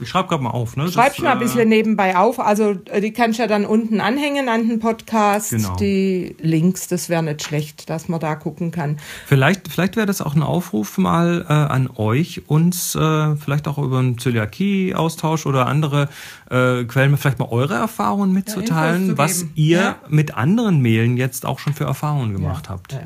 Ich 0.00 0.08
schreibe 0.08 0.28
gerade 0.28 0.42
mal 0.42 0.50
auf, 0.50 0.76
ne? 0.76 0.90
Schreib 0.90 1.18
mal 1.18 1.32
ein 1.32 1.38
bisschen 1.40 1.60
äh, 1.60 1.64
nebenbei 1.64 2.16
auf. 2.16 2.38
Also 2.38 2.76
äh, 2.90 3.00
die 3.00 3.12
kannst 3.12 3.38
du 3.38 3.42
ja 3.42 3.48
dann 3.48 3.64
unten 3.64 4.00
anhängen 4.00 4.48
an 4.48 4.68
den 4.68 4.78
Podcast. 4.78 5.50
Genau. 5.50 5.76
Die 5.76 6.36
Links, 6.40 6.86
das 6.86 7.08
wäre 7.08 7.22
nicht 7.22 7.42
schlecht, 7.42 7.90
dass 7.90 8.08
man 8.08 8.20
da 8.20 8.36
gucken 8.36 8.70
kann. 8.70 8.98
Vielleicht, 9.26 9.68
vielleicht 9.68 9.96
wäre 9.96 10.06
das 10.06 10.20
auch 10.20 10.36
ein 10.36 10.42
Aufruf 10.42 10.98
mal 10.98 11.44
äh, 11.48 11.52
an 11.52 11.90
euch, 11.96 12.42
uns 12.46 12.94
äh, 12.94 13.36
vielleicht 13.36 13.66
auch 13.66 13.78
über 13.78 13.98
einen 13.98 14.18
Zöliakie-Austausch 14.18 15.46
oder 15.46 15.66
andere 15.66 16.08
äh, 16.50 16.84
Quellen, 16.84 17.16
vielleicht 17.16 17.40
mal 17.40 17.48
eure 17.50 17.74
Erfahrungen 17.74 18.32
mitzuteilen, 18.32 19.08
ja, 19.08 19.18
was 19.18 19.46
ihr 19.56 19.78
ja. 19.78 19.96
mit 20.08 20.36
anderen 20.36 20.80
Mehlen 20.80 21.16
jetzt 21.16 21.44
auch 21.44 21.58
schon 21.58 21.74
für 21.74 21.84
Erfahrungen 21.84 22.32
gemacht 22.34 22.66
ja. 22.66 22.70
habt. 22.70 22.96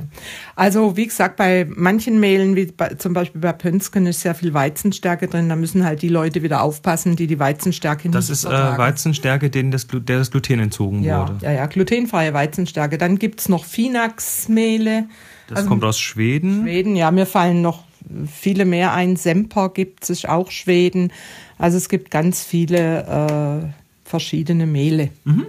Also 0.57 0.97
wie 0.97 1.07
gesagt, 1.07 1.37
bei 1.37 1.67
manchen 1.75 2.21
Mehlen, 2.21 2.55
wie 2.55 2.67
bei, 2.67 2.91
zum 2.95 3.15
Beispiel 3.15 3.41
bei 3.41 3.53
Pönsken, 3.53 4.07
ist 4.07 4.21
sehr 4.21 4.35
viel 4.35 4.53
Weizenstärke 4.53 5.29
drin. 5.29 5.49
Da 5.49 5.57
müssen 5.57 5.85
halt 5.85 6.03
die 6.03 6.09
Leute 6.09 6.43
wieder 6.43 6.63
auf 6.63 6.82
aufpassen, 6.83 7.17
die 7.17 7.27
die 7.27 7.39
Weizenstärke 7.39 8.09
nicht 8.09 8.15
Das 8.15 8.29
ist 8.29 8.45
äh, 8.45 8.49
Weizenstärke, 8.51 9.51
denen 9.51 9.71
das, 9.71 9.87
der 9.87 10.19
das 10.19 10.31
Gluten 10.31 10.59
entzogen 10.59 11.03
ja, 11.03 11.21
wurde. 11.21 11.39
Ja, 11.43 11.53
ja, 11.53 11.67
glutenfreie 11.67 12.35
Weizenstärke. 12.35 12.99
Dann 12.99 13.19
gibt 13.19 13.41
es 13.41 13.49
noch 13.49 13.65
Finax-Mehle. 13.65 15.07
Das 15.49 15.59
also, 15.59 15.69
kommt 15.69 15.85
aus 15.85 16.01
Schweden. 16.01 16.63
Schweden, 16.63 16.97
ja, 16.97 17.11
mir 17.11 17.27
fallen 17.27 17.63
noch 17.63 17.85
viele 18.31 18.65
mehr 18.65 18.93
ein. 18.93 19.17
Semper 19.17 19.69
gibt 19.69 20.11
es 20.11 20.25
auch 20.25 20.51
Schweden. 20.51 21.13
Also 21.59 21.77
es 21.77 21.89
gibt 21.89 22.11
ganz 22.11 22.43
viele 22.43 23.65
äh, 23.65 24.09
verschiedene 24.09 24.67
Mehle. 24.67 25.11
Mhm. 25.25 25.47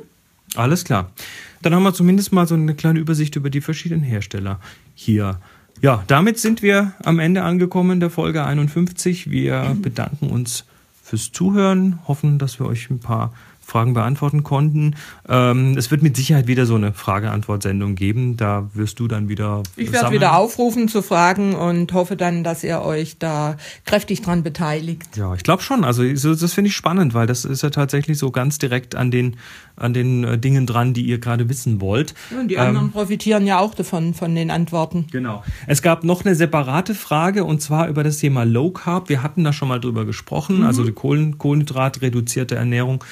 Alles 0.56 0.84
klar. 0.84 1.12
Dann 1.63 1.74
haben 1.74 1.84
wir 1.84 1.93
zumindest 1.93 2.32
mal 2.32 2.48
so 2.48 2.54
eine 2.54 2.76
kleine 2.76 3.00
Übersicht 3.00 3.36
über 3.36 3.50
die 3.50 3.62
verschiedenen 3.62 4.04
Hersteller 4.04 4.60
hier. 4.93 5.39
Ja, 5.82 6.04
damit 6.08 6.38
sind 6.38 6.62
wir 6.62 6.93
am 7.04 7.19
Ende 7.19 7.41
angekommen 7.41 8.00
der 8.00 8.12
Folge 8.12 8.46
51. 8.46 9.32
Wir 9.32 9.76
bedanken 9.82 10.30
uns 10.30 10.65
fürs 11.13 11.32
Zuhören, 11.32 11.99
hoffen, 12.08 12.39
dass 12.39 12.60
wir 12.60 12.65
euch 12.65 12.89
ein 12.89 12.99
paar 12.99 13.34
Fragen 13.73 13.95
beantworten 13.95 14.43
konnten. 14.43 14.95
Ähm, 15.27 15.75
es 15.75 15.89
wird 15.89 16.03
mit 16.03 16.15
Sicherheit 16.15 16.45
wieder 16.45 16.67
so 16.67 16.75
eine 16.75 16.93
Frage-Antwort-Sendung 16.93 17.95
geben. 17.95 18.38
Da 18.38 18.69
wirst 18.75 18.99
du 18.99 19.07
dann 19.07 19.29
wieder. 19.29 19.63
Ich 19.75 19.91
werde 19.91 20.12
wieder 20.12 20.38
aufrufen 20.38 20.88
zu 20.88 21.01
Fragen 21.01 21.55
und 21.55 21.91
hoffe 21.91 22.15
dann, 22.15 22.43
dass 22.43 22.63
ihr 22.63 22.83
euch 22.83 23.17
da 23.17 23.57
kräftig 23.86 24.21
dran 24.21 24.43
beteiligt. 24.43 25.17
Ja, 25.17 25.33
ich 25.33 25.41
glaube 25.41 25.63
schon. 25.63 25.83
Also 25.86 26.03
das 26.03 26.53
finde 26.53 26.67
ich 26.67 26.75
spannend, 26.75 27.15
weil 27.15 27.25
das 27.25 27.45
ist 27.45 27.63
ja 27.63 27.71
tatsächlich 27.71 28.19
so 28.19 28.29
ganz 28.29 28.59
direkt 28.59 28.93
an 28.93 29.09
den 29.09 29.38
an 29.75 29.93
den 29.93 30.23
äh, 30.23 30.38
Dingen 30.38 30.65
dran, 30.65 30.93
die 30.93 31.01
ihr 31.01 31.19
gerade 31.19 31.49
wissen 31.49 31.81
wollt. 31.81 32.13
Ja, 32.31 32.39
und 32.39 32.47
die 32.47 32.57
anderen 32.57 32.88
ähm, 32.88 32.91
profitieren 32.91 33.47
ja 33.47 33.59
auch 33.59 33.73
davon, 33.73 34.13
von 34.13 34.36
den 34.36 34.51
Antworten. 34.51 35.07
Genau. 35.12 35.43
Es 35.67 35.81
gab 35.81 36.03
noch 36.03 36.23
eine 36.23 36.36
separate 36.36 36.93
Frage 36.93 37.43
und 37.43 37.62
zwar 37.62 37.88
über 37.88 38.03
das 38.03 38.17
Thema 38.17 38.43
Low 38.43 38.69
Carb. 38.69 39.09
Wir 39.09 39.23
hatten 39.23 39.43
da 39.43 39.51
schon 39.51 39.67
mal 39.67 39.79
drüber 39.79 40.05
gesprochen, 40.05 40.59
mhm. 40.59 40.65
also 40.65 40.83
die 40.83 40.91
Kohlen, 40.91 41.38
Kohlenhydrat-reduzierte 41.38 42.55
Ernährung 42.55 43.03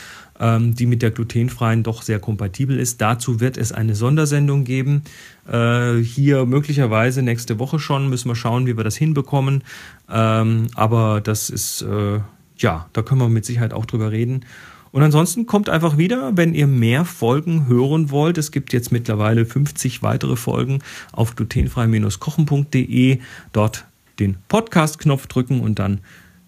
ähm, 0.42 0.76
die 0.76 0.88
mit 0.88 1.04
der 1.04 1.12
glutenfreien 1.12 1.84
doch 1.84 2.02
sehr 2.02 2.20
kompatibel 2.20 2.78
ist. 2.80 3.00
Dazu 3.00 3.40
wird 3.40 3.58
es 3.58 3.72
eine 3.72 3.96
Sondersendung 3.96 4.64
geben. 4.64 5.04
Äh, 5.50 5.98
hier 5.98 6.46
möglicherweise 6.46 7.22
nächste 7.22 7.60
Woche 7.60 7.80
schon. 7.80 8.10
Müssen 8.10 8.28
wir 8.28 8.36
schauen, 8.36 8.66
wie 8.66 8.76
wir 8.76 8.84
das 8.84 8.98
hinbekommen. 8.98 9.64
Ähm, 10.10 10.68
aber 10.74 11.22
das 11.22 11.52
ist, 11.52 11.84
äh, 11.84 12.20
ja, 12.58 12.90
da 12.92 13.02
können 13.04 13.22
wir 13.22 13.30
mit 13.30 13.46
Sicherheit 13.46 13.72
auch 13.72 13.86
drüber 13.86 14.12
reden. 14.12 14.44
Und 14.92 15.04
ansonsten 15.04 15.46
kommt 15.46 15.70
einfach 15.70 15.98
wieder, 15.98 16.36
wenn 16.36 16.54
ihr 16.54 16.68
mehr 16.68 17.06
Folgen 17.06 17.68
hören 17.68 18.10
wollt. 18.10 18.38
Es 18.38 18.52
gibt 18.52 18.74
jetzt 18.74 18.92
mittlerweile 18.92 19.46
50 19.46 20.04
weitere 20.04 20.36
Folgen 20.36 20.80
auf 21.14 21.36
glutenfrei-kochen.de. 21.36 23.20
Dort 23.54 23.86
den 24.20 24.38
Podcast-Knopf 24.50 25.28
drücken 25.28 25.62
und 25.62 25.80
dann 25.80 26.00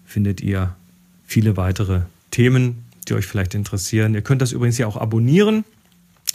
findet 0.04 0.42
ihr 0.42 0.74
viele 1.26 1.56
weitere 1.56 2.02
Themen, 2.30 2.83
die 3.04 3.14
euch 3.14 3.26
vielleicht 3.26 3.54
interessieren. 3.54 4.14
Ihr 4.14 4.22
könnt 4.22 4.42
das 4.42 4.52
übrigens 4.52 4.78
ja 4.78 4.86
auch 4.86 4.96
abonnieren. 4.96 5.64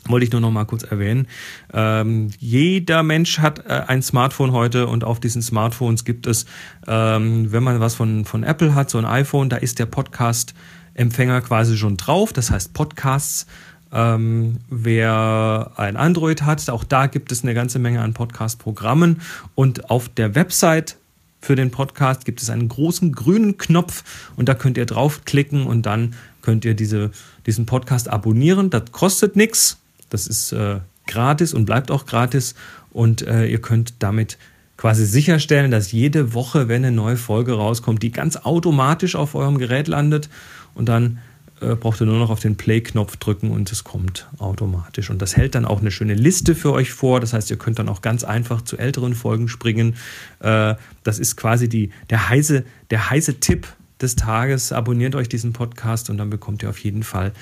Wollte 0.07 0.25
ich 0.25 0.31
nur 0.31 0.41
noch 0.41 0.51
mal 0.51 0.65
kurz 0.65 0.83
erwähnen. 0.83 1.27
Ähm, 1.73 2.29
jeder 2.39 3.03
Mensch 3.03 3.39
hat 3.39 3.65
äh, 3.65 3.83
ein 3.87 4.01
Smartphone 4.01 4.53
heute 4.53 4.87
und 4.87 5.03
auf 5.03 5.19
diesen 5.19 5.41
Smartphones 5.41 6.05
gibt 6.05 6.25
es, 6.25 6.45
ähm, 6.87 7.51
wenn 7.51 7.63
man 7.63 7.79
was 7.79 7.95
von, 7.95 8.23
von 8.23 8.43
Apple 8.43 8.75
hat, 8.75 8.89
so 8.89 8.97
ein 8.97 9.05
iPhone, 9.05 9.49
da 9.49 9.57
ist 9.57 9.77
der 9.77 9.87
Podcast-Empfänger 9.87 11.41
quasi 11.41 11.77
schon 11.77 11.97
drauf. 11.97 12.33
Das 12.33 12.51
heißt 12.51 12.73
Podcasts. 12.73 13.45
Ähm, 13.91 14.59
wer 14.69 15.71
ein 15.75 15.97
Android 15.97 16.43
hat, 16.43 16.69
auch 16.69 16.83
da 16.83 17.07
gibt 17.07 17.31
es 17.31 17.41
eine 17.41 17.55
ganze 17.55 17.79
Menge 17.79 18.01
an 18.01 18.13
Podcast-Programmen. 18.13 19.21
Und 19.55 19.89
auf 19.89 20.09
der 20.09 20.35
Website 20.35 20.97
für 21.41 21.55
den 21.55 21.71
Podcast 21.71 22.25
gibt 22.25 22.41
es 22.41 22.49
einen 22.49 22.67
großen 22.67 23.13
grünen 23.13 23.57
Knopf 23.57 24.03
und 24.35 24.49
da 24.49 24.55
könnt 24.55 24.77
ihr 24.77 24.85
draufklicken 24.85 25.65
und 25.65 25.85
dann 25.85 26.15
könnt 26.41 26.65
ihr 26.65 26.73
diese, 26.73 27.11
diesen 27.45 27.65
Podcast 27.65 28.09
abonnieren. 28.09 28.69
Das 28.69 28.91
kostet 28.91 29.35
nichts. 29.35 29.77
Das 30.09 30.27
ist 30.27 30.51
äh, 30.51 30.79
gratis 31.07 31.53
und 31.53 31.65
bleibt 31.65 31.91
auch 31.91 32.05
gratis. 32.05 32.55
Und 32.91 33.25
äh, 33.27 33.45
ihr 33.45 33.61
könnt 33.61 33.95
damit 33.99 34.37
quasi 34.77 35.05
sicherstellen, 35.05 35.71
dass 35.71 35.91
jede 35.91 36.33
Woche, 36.33 36.67
wenn 36.67 36.85
eine 36.85 36.95
neue 36.95 37.17
Folge 37.17 37.53
rauskommt, 37.53 38.01
die 38.01 38.11
ganz 38.11 38.37
automatisch 38.37 39.15
auf 39.15 39.35
eurem 39.35 39.57
Gerät 39.57 39.87
landet. 39.87 40.29
Und 40.73 40.87
dann 40.87 41.19
äh, 41.61 41.75
braucht 41.75 41.99
ihr 42.01 42.05
nur 42.05 42.19
noch 42.19 42.29
auf 42.29 42.39
den 42.39 42.55
Play-Knopf 42.55 43.17
drücken 43.17 43.51
und 43.51 43.71
es 43.71 43.83
kommt 43.83 44.27
automatisch. 44.37 45.09
Und 45.09 45.21
das 45.21 45.35
hält 45.35 45.55
dann 45.55 45.65
auch 45.65 45.81
eine 45.81 45.91
schöne 45.91 46.13
Liste 46.13 46.55
für 46.55 46.71
euch 46.71 46.93
vor. 46.93 47.19
Das 47.19 47.33
heißt, 47.33 47.51
ihr 47.51 47.57
könnt 47.57 47.79
dann 47.79 47.89
auch 47.89 48.01
ganz 48.01 48.23
einfach 48.23 48.61
zu 48.61 48.77
älteren 48.77 49.13
Folgen 49.13 49.49
springen. 49.49 49.95
Äh, 50.39 50.75
das 51.03 51.19
ist 51.19 51.35
quasi 51.35 51.67
die, 51.67 51.91
der, 52.09 52.29
heiße, 52.29 52.63
der 52.89 53.09
heiße 53.09 53.41
Tipp 53.41 53.67
des 54.01 54.15
Tages. 54.15 54.71
Abonniert 54.71 55.15
euch 55.15 55.29
diesen 55.29 55.53
Podcast 55.53 56.09
und 56.09 56.17
dann 56.17 56.29
bekommt 56.29 56.63
ihr 56.63 56.69
auf 56.69 56.79
jeden 56.79 57.03
Fall 57.03 57.33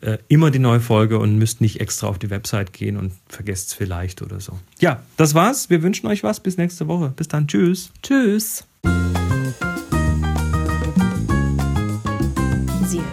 äh, 0.00 0.18
immer 0.28 0.50
die 0.50 0.58
neue 0.58 0.80
Folge 0.80 1.18
und 1.18 1.36
müsst 1.36 1.60
nicht 1.60 1.80
extra 1.80 2.06
auf 2.06 2.18
die 2.18 2.30
Website 2.30 2.72
gehen 2.72 2.96
und 2.96 3.12
vergesst 3.28 3.68
es 3.68 3.74
vielleicht 3.74 4.22
oder 4.22 4.40
so. 4.40 4.58
Ja, 4.78 5.02
das 5.16 5.34
war's. 5.34 5.70
Wir 5.70 5.82
wünschen 5.82 6.06
euch 6.06 6.22
was. 6.22 6.40
Bis 6.40 6.56
nächste 6.56 6.88
Woche. 6.88 7.12
Bis 7.16 7.28
dann. 7.28 7.46
Tschüss. 7.46 7.90
Tschüss. 8.02 8.64